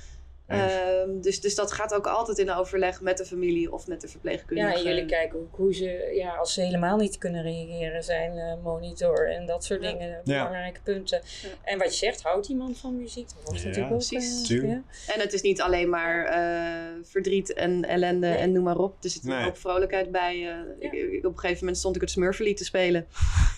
Ehm, 0.48 1.22
dus, 1.22 1.42
dus 1.42 1.56
dat 1.56 1.72
gaat 1.72 1.94
ook 1.94 2.08
altijd 2.08 2.38
in 2.38 2.52
overleg 2.52 3.02
met 3.02 3.18
de 3.18 3.26
familie 3.26 3.72
of 3.74 3.88
met 3.88 4.02
de 4.02 4.08
verpleegkundige. 4.08 4.70
Ja, 4.70 4.76
en 4.78 4.84
jullie 4.84 5.06
kijken 5.06 5.40
ook 5.40 5.56
hoe 5.56 5.74
ze, 5.74 6.12
ja, 6.16 6.36
als 6.36 6.54
ze 6.54 6.62
helemaal 6.62 6.98
niet 6.98 7.18
kunnen 7.18 7.42
reageren, 7.42 8.04
zijn 8.04 8.38
eh, 8.38 8.54
monitor 8.64 9.30
en 9.32 9.46
dat 9.46 9.64
soort 9.64 9.84
Ja. 9.84 9.92
dingen 9.92 10.22
belangrijke 10.24 10.80
punten. 10.84 11.22
Ja. 11.42 11.50
En 11.64 11.78
wat 11.78 11.92
je 11.92 12.06
zegt, 12.06 12.22
houdt 12.22 12.48
iemand 12.48 12.78
van 12.78 12.98
muziek? 12.98 13.28
Dat 13.28 13.52
was 13.54 13.62
Ja, 13.62 13.68
natuurlijk 13.68 13.94
ook. 13.94 14.08
precies. 14.08 14.50
eh. 14.52 14.62
En 14.72 14.84
het 15.20 15.34
is 15.34 15.42
niet 15.42 15.62
alleen 15.62 15.90
maar 15.90 16.26
eh, 16.26 16.92
verdriet 17.04 17.54
en 17.54 17.86
ellende 17.86 18.28
Nee. 18.28 18.38
en 18.38 18.52
noem 18.52 18.64
maar 18.64 18.78
op. 18.78 18.96
Er 19.04 19.10
zit 19.10 19.24
Nee. 19.24 19.44
hoop 19.44 19.58
vrolijkheid 19.58 20.12
bij. 20.12 20.48
eh. 20.50 20.56
ik, 20.80 20.92
ik- 20.92 21.26
op 21.26 21.34
een 21.34 21.40
gegeven 21.40 21.60
moment 21.60 21.78
stond 21.78 21.96
ik 21.96 22.02
het 22.02 22.10
Smurfenlied 22.12 22.58
te 22.58 22.64
spelen. 22.66 23.08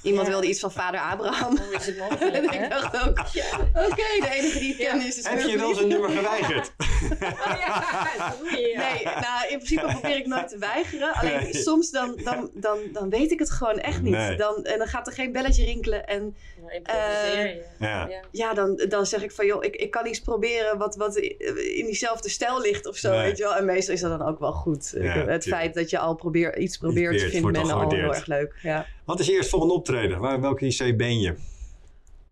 Iemand 0.04 0.26
Ja. 0.26 0.32
wilde 0.32 0.48
iets 0.48 0.60
van 0.60 0.72
vader 0.72 1.00
Abraham. 1.00 1.58
Hoe 1.58 1.76
is 1.76 1.86
het 1.86 1.98
en 2.34 2.44
ik 2.44 2.70
dacht 2.70 3.08
ook, 3.08 3.26
Ja. 3.32 3.46
oké, 3.74 3.96
de 3.96 4.30
enige 4.34 4.60
die 4.60 4.70
ik 4.72 4.78
ken 4.78 5.02
is 5.06 5.28
Heb 5.28 5.40
je 5.40 5.58
wel 5.58 5.76
zo'n 5.76 5.88
nummer 5.88 6.10
geweigerd? 6.10 6.74
Oh, 7.12 7.60
ja, 7.60 8.04
dat 8.18 8.38
doe 8.40 8.60
je, 8.60 8.68
ja. 8.68 8.94
Nee, 8.94 9.04
nou 9.04 9.48
in 9.50 9.58
principe 9.58 9.86
probeer 9.86 10.18
ik 10.18 10.26
nooit 10.26 10.48
te 10.50 10.58
weigeren. 10.58 11.14
Alleen 11.14 11.34
Nee. 11.44 11.54
soms 11.54 11.92
dan, 11.92 12.20
dan, 12.24 12.50
dan, 12.54 12.78
dan 12.94 13.10
weet 13.10 13.32
ik 13.32 13.40
het 13.40 13.52
gewoon 13.52 13.80
echt 13.80 14.02
niet. 14.02 14.14
Nee. 14.14 14.38
Dan, 14.38 14.64
en 14.64 14.78
dan 14.78 14.88
gaat 14.88 15.08
er 15.08 15.14
geen 15.14 15.32
belletje 15.32 15.66
rinkelen. 15.66 16.08
En 16.08 16.36
je. 16.84 17.64
Ja. 17.80 18.10
Ja. 18.32 18.54
dan, 18.54 18.82
dan 18.90 19.06
zeg 19.06 19.24
ik 19.24 19.32
van 19.32 19.46
joh, 19.46 19.64
ik, 19.64 19.76
ik 19.76 19.92
kan 19.92 20.06
iets 20.06 20.20
proberen 20.22 20.78
wat, 20.78 20.96
wat 20.96 21.16
in 21.16 21.86
diezelfde 21.86 22.30
stijl 22.30 22.62
ligt 22.62 22.86
of 22.86 22.98
zo. 22.98 23.12
Nee. 23.12 23.22
Weet 23.22 23.38
je 23.38 23.44
wel? 23.44 23.56
En 23.56 23.66
meestal 23.66 23.94
is 23.94 24.02
dat 24.02 24.20
dan 24.20 24.28
ook 24.28 24.40
wel 24.40 24.54
goed. 24.54 24.92
Ja, 24.96 25.02
het 25.02 25.16
tuurlijk. 25.26 25.44
feit 25.44 25.74
dat 25.74 25.90
je 25.90 25.98
al 26.00 26.16
probeer, 26.16 26.58
iets 26.58 26.78
probeert, 26.78 27.10
probeert, 27.10 27.32
vindt 27.32 27.42
wordt 27.42 27.58
men 27.58 27.76
al 27.76 27.92
heel 27.92 28.14
erg 28.14 28.26
leuk. 28.26 28.56
Ja. 28.62 28.86
Wat 29.06 29.20
is 29.20 29.26
je 29.26 29.32
eerstvolgende 29.34 29.74
optreden? 29.74 30.20
Waar, 30.20 30.42
welke 30.42 30.66
IC 30.66 30.98
ben 30.98 31.20
je? 31.20 31.34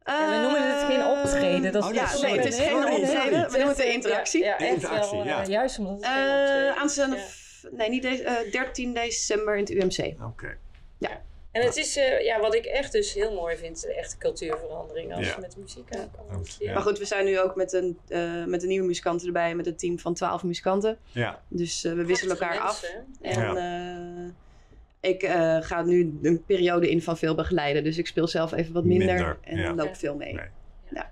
En 0.03 0.29
we 0.29 0.35
noemen 0.41 0.75
het 0.75 0.83
geen 0.83 1.05
optreden. 1.05 1.71
Dat 1.71 1.83
is 1.83 1.89
Oh, 1.89 1.95
ja, 1.95 2.11
dat 2.11 2.21
nee, 2.21 2.37
het 2.37 2.45
is 2.45 2.59
geen 2.59 2.75
optreden. 2.75 3.31
We 3.31 3.57
noemen 3.57 3.67
het 3.67 3.79
een 3.79 3.93
interactie. 3.93 4.43
Ja, 4.43 4.47
ja, 4.47 4.57
echt 4.57 4.73
Interactie, 4.73 5.17
wel. 5.17 5.25
ja. 5.25 5.41
eh, 5.41 5.47
juist 5.47 5.79
omdat 5.79 5.95
het 5.95 6.05
geen 6.05 6.15
Eh, 6.27 6.39
optreden 6.41 6.69
is. 6.75 6.77
aanstaande, 6.81 7.15
Ja. 7.15 7.69
nee 7.71 7.89
niet 7.89 8.01
deze, 8.01 8.23
eh, 8.23 8.51
13 8.51 8.93
december 8.93 9.55
in 9.57 9.63
het 9.63 9.69
UMC. 9.69 10.21
Oké. 10.23 10.57
En 11.51 11.61
het 11.61 11.77
is, 11.77 11.97
eh, 11.97 12.21
ja, 12.25 12.39
wat 12.39 12.55
ik 12.55 12.65
echt 12.65 12.91
dus 12.91 13.13
heel 13.13 13.33
mooi 13.33 13.57
vind, 13.57 13.81
de 13.81 13.93
echte 13.93 14.17
cultuurverandering 14.17 15.13
als 15.15 15.25
Ja. 15.27 15.33
je 15.35 15.41
met 15.41 15.57
muziek 15.57 15.93
Ja. 15.93 16.07
ja. 16.59 16.73
Maar 16.73 16.81
goed, 16.81 16.97
we 16.99 17.05
zijn 17.05 17.25
nu 17.25 17.39
ook 17.39 17.55
met 17.55 17.73
een, 17.73 17.99
eh, 18.07 18.43
met 18.45 18.61
een 18.61 18.67
nieuwe 18.67 18.87
muzikanten 18.87 19.27
erbij, 19.27 19.55
met 19.55 19.67
een 19.67 19.75
team 19.75 19.99
van 19.99 20.13
12 20.13 20.43
muzikanten. 20.43 20.97
Ja. 21.11 21.39
Dus 21.47 21.83
eh, 21.83 21.93
we 21.93 22.05
wisselen 22.05 22.39
elkaar 22.39 22.59
af. 22.59 22.81
mensen, 23.21 23.41
hè? 23.43 23.51
En 23.53 23.57
eh, 24.27 24.31
ik 25.03 25.23
eh, 25.23 25.57
ga 25.61 25.81
nu 25.81 26.19
een 26.21 26.43
periode 26.45 26.89
in 26.89 27.01
van 27.01 27.17
veel 27.17 27.35
begeleiden. 27.35 27.83
Dus 27.83 27.97
ik 27.97 28.07
speel 28.07 28.27
zelf 28.27 28.51
even 28.51 28.73
wat 28.73 28.83
minder, 28.83 29.15
Minder, 29.15 29.37
en 29.41 29.57
ja. 29.57 29.73
loop 29.73 29.95
veel 29.95 30.15
mee. 30.15 30.33
Nee. 30.33 31.03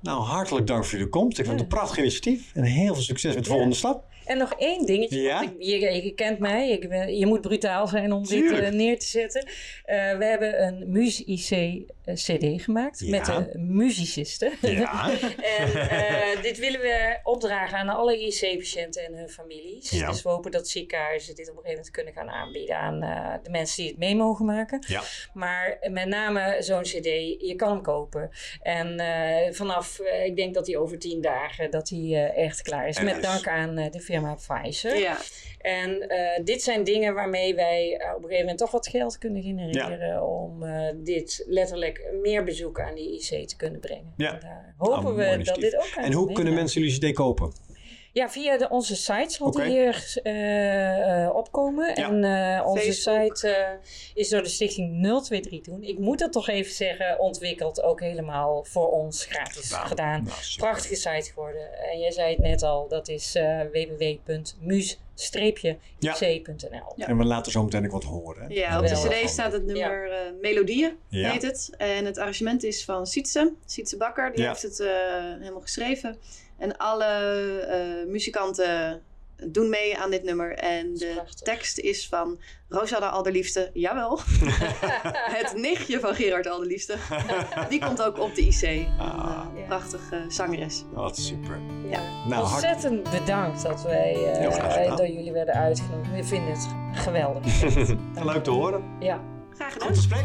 Nou, 0.00 0.22
hartelijk 0.22 0.66
dank 0.66 0.84
voor 0.84 0.92
jullie 0.98 1.12
komst. 1.12 1.38
Ik 1.38 1.44
vond 1.44 1.60
het 1.60 1.72
een 1.72 1.76
prachtig 1.76 1.98
initiatief. 1.98 2.54
En 2.54 2.62
heel 2.62 2.94
veel 2.94 3.02
succes 3.02 3.34
met 3.34 3.44
de 3.44 3.50
volgende 3.50 3.74
stap. 3.74 4.04
En 4.28 4.38
nog 4.38 4.52
één 4.58 4.86
dingetje. 4.86 5.20
Ja? 5.20 5.42
Ik, 5.42 5.50
je, 5.58 6.02
je 6.04 6.12
kent 6.14 6.38
mij. 6.38 6.68
Ik 6.70 6.88
ben, 6.88 7.16
je 7.18 7.26
moet 7.26 7.40
brutaal 7.40 7.86
zijn 7.86 8.12
om 8.12 8.26
dit 8.26 8.50
eh, 8.50 8.68
neer 8.70 8.98
te 8.98 9.06
zetten. 9.06 9.46
Eh, 9.84 10.16
we 10.18 10.24
hebben 10.24 10.62
een 10.62 10.84
Muus-IC-CD 10.90 12.62
gemaakt 12.62 13.00
Ja. 13.00 13.10
met 13.10 13.24
de 13.26 13.58
musicisten. 13.58 14.52
Ja. 14.60 15.10
en 15.58 15.88
eh, 15.88 16.42
dit 16.42 16.58
willen 16.58 16.80
we 16.80 17.18
opdragen 17.22 17.78
aan 17.78 17.88
alle 17.88 18.18
IC-patiënten 18.26 19.04
en 19.06 19.14
hun 19.14 19.28
families. 19.28 19.90
Dus 19.90 20.22
we 20.22 20.28
hopen 20.28 20.50
dat 20.50 20.68
ziekenhuizen 20.68 21.34
dit 21.34 21.50
op 21.50 21.56
een 21.56 21.62
gegeven 21.62 21.76
moment 21.76 21.90
kunnen 21.90 22.12
gaan 22.12 22.28
aanbieden 22.30 22.76
aan 22.76 23.02
eh, 23.02 23.34
de 23.42 23.50
mensen 23.50 23.76
die 23.82 23.90
het 23.90 23.98
mee 23.98 24.16
mogen 24.16 24.44
maken. 24.44 24.84
Ja. 24.88 25.02
Maar 25.34 25.78
met 25.90 26.06
name 26.08 26.56
zo'n 26.60 26.82
CD, 26.82 27.04
je 27.40 27.54
kan 27.56 27.70
hem 27.70 27.82
kopen. 27.82 28.30
En 28.62 28.98
eh, 28.98 29.52
vanaf, 29.52 29.98
eh, 29.98 30.24
ik 30.24 30.36
denk 30.36 30.54
dat 30.54 30.66
hij 30.66 30.76
over 30.76 30.98
tien 30.98 31.20
dagen, 31.20 31.70
dat 31.70 31.88
hij 31.88 31.98
eh, 31.98 32.44
echt 32.44 32.62
klaar 32.62 32.88
is. 32.88 32.96
En 32.96 33.04
met 33.04 33.22
dank 33.22 33.48
aan 33.48 33.78
eh, 33.78 33.90
de 33.90 34.00
firma 34.00 34.16
Pfizer. 34.22 34.98
Ja, 34.98 35.16
En 35.58 36.08
eh, 36.08 36.44
dit 36.44 36.62
zijn 36.62 36.84
dingen 36.84 37.14
waarmee 37.14 37.54
wij 37.54 37.96
eh, 37.96 38.08
op 38.08 38.16
een 38.16 38.22
gegeven 38.22 38.40
moment 38.40 38.58
toch 38.58 38.70
wat 38.70 38.88
geld 38.88 39.18
kunnen 39.18 39.42
genereren. 39.42 40.22
Om 40.28 40.62
eh, 40.62 40.94
dit 40.96 41.44
letterlijk 41.46 42.12
meer 42.22 42.44
bezoeken 42.44 42.84
aan 42.84 42.94
die 42.94 43.14
IC 43.14 43.48
te 43.48 43.56
kunnen 43.56 43.80
brengen. 43.80 44.12
Ja. 44.16 44.32
En 44.34 44.40
daar 44.40 44.74
hopen 44.76 45.10
Ah, 45.10 45.36
we 45.38 45.42
dat 45.44 45.56
dit 45.56 45.76
ook 45.76 45.92
aan 45.96 46.04
En 46.04 46.12
hoe 46.12 46.24
kan 46.24 46.34
kunnen 46.34 46.54
mensen 46.54 46.80
jullie 46.82 46.98
CD 46.98 47.14
kopen? 47.14 47.52
Ja, 48.12 48.30
via 48.30 48.56
de, 48.58 48.68
onze 48.68 48.96
site 48.96 49.30
zal 49.34 49.46
Oké. 49.46 49.62
die 49.62 49.70
hier 49.70 50.18
eh, 50.22 51.24
eh, 51.24 51.34
opkomen. 51.36 51.86
Ja. 51.88 51.94
En 52.08 52.24
eh, 52.58 52.66
onze 52.66 52.84
Facebook. 52.84 53.36
site 53.36 53.48
eh, 53.48 53.72
is 54.14 54.28
door 54.28 54.42
de 54.42 54.48
stichting 54.48 55.02
023 55.02 55.60
doen. 55.60 55.82
Ik 55.82 55.98
moet 55.98 56.18
dat 56.18 56.32
toch 56.32 56.48
even 56.48 56.72
zeggen, 56.72 57.18
ontwikkeld 57.18 57.82
ook 57.82 58.00
helemaal 58.00 58.64
voor 58.64 58.90
ons 58.90 59.24
gratis 59.24 59.70
Nou, 59.70 59.86
gedaan. 59.86 60.22
nou. 60.22 60.36
Prachtige 60.56 60.94
site 60.94 61.30
geworden. 61.34 61.90
En 61.92 61.98
jij 61.98 62.10
zei 62.10 62.30
het 62.30 62.38
net 62.38 62.62
al, 62.62 62.88
dat 62.88 63.08
is 63.08 63.34
eh 63.34 63.60
www.mus-ic.nl. 65.16 66.92
Ja. 66.96 67.06
En 67.06 67.18
we 67.18 67.24
laten 67.24 67.52
zo 67.52 67.62
meteen 67.62 67.84
ook 67.84 67.92
wat 67.92 68.04
horen. 68.04 68.42
hè? 68.42 68.54
ja 68.54 68.80
op 68.80 68.86
de 68.86 69.08
cd 69.22 69.28
staat 69.30 69.52
het 69.52 69.64
nummer 69.64 70.10
eh, 70.12 70.18
Melodieën, 70.40 70.96
Ja. 71.08 71.30
heet 71.30 71.42
het. 71.42 71.70
En 71.76 72.04
het 72.04 72.18
arrangement 72.18 72.64
is 72.64 72.84
van 72.84 73.06
Sietse, 73.06 73.52
Sietse 73.66 73.96
Bakker. 73.96 74.32
Die 74.32 74.42
Ja. 74.42 74.48
heeft 74.48 74.62
het 74.62 74.80
eh, 74.80 74.88
helemaal 75.38 75.60
geschreven. 75.60 76.16
En 76.58 76.76
alle 76.76 77.04
eh, 77.60 78.10
muzikanten 78.10 79.02
doen 79.46 79.68
mee 79.68 79.98
aan 79.98 80.10
dit 80.10 80.22
nummer. 80.22 80.54
En 80.54 80.94
de 80.94 81.12
prachtig. 81.14 81.40
tekst 81.40 81.78
is 81.78 82.08
van 82.08 82.40
Rosanna 82.68 83.08
Alderliefste, 83.10 83.70
jawel. 83.72 84.20
het 85.38 85.52
nichtje 85.56 86.00
van 86.00 86.14
Gerard 86.14 86.46
Alderliefste. 86.48 86.96
Die 87.70 87.80
komt 87.84 88.02
ook 88.02 88.18
op 88.18 88.34
de 88.34 88.40
IC. 88.42 88.62
Een 88.62 88.86
Ah. 88.98 89.46
eh, 89.54 89.60
Ja. 89.60 89.66
prachtige 89.66 90.24
zangeres. 90.28 90.84
Wat 90.92 91.16
super. 91.18 91.60
Ja. 91.90 92.00
Nou, 92.28 92.42
Ontzettend 92.42 93.10
bedankt 93.10 93.62
dat 93.62 93.82
wij 93.82 94.32
eh, 94.32 94.96
door 94.96 95.06
jullie 95.08 95.32
werden 95.32 95.54
uitgenodigd. 95.54 96.10
We 96.14 96.24
vinden 96.24 96.50
het 96.52 96.66
geweldig. 96.92 97.62
Leuk 98.32 98.44
te 98.44 98.50
horen. 98.50 98.82
ja. 99.00 99.20
Graag 99.54 99.72
gedaan. 99.72 99.88
Goed 99.88 99.96
gesprek. 99.96 100.24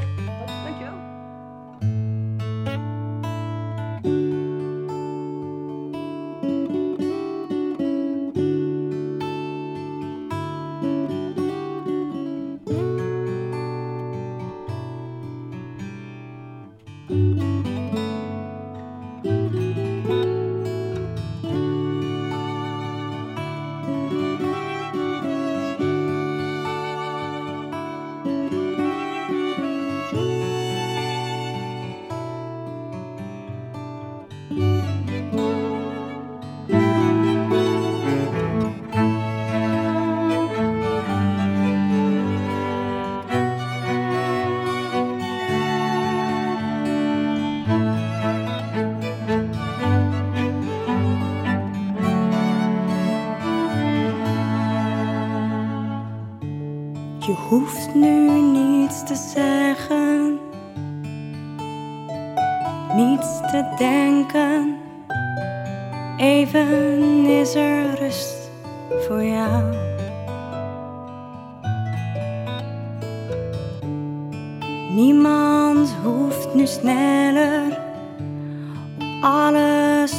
nu 57.93 58.41
niets 58.41 59.03
te 59.03 59.15
zeggen, 59.15 60.39
niets 62.95 63.39
te 63.39 63.73
denken. 63.77 64.77
Even 66.17 67.25
is 67.25 67.55
er 67.55 67.95
rust 67.99 68.51
voor 69.07 69.23
jou. 69.23 69.75
Niemand 74.89 75.95
hoeft 76.03 76.53
nu 76.53 76.67
sneller 76.67 77.71
op 78.97 79.23
alles. 79.23 80.13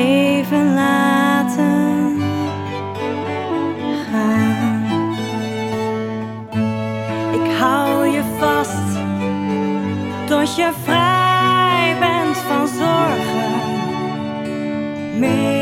Even 0.00 0.74
laten 0.74 2.20
gaan. 4.10 4.84
Ik 7.32 7.58
hou 7.58 8.06
je 8.06 8.22
vast 8.38 8.98
tot 10.26 10.56
je 10.56 10.70
vrij 10.84 11.96
bent 11.98 12.36
van 12.36 12.68
zorgen. 12.68 13.50
Meer 15.18 15.59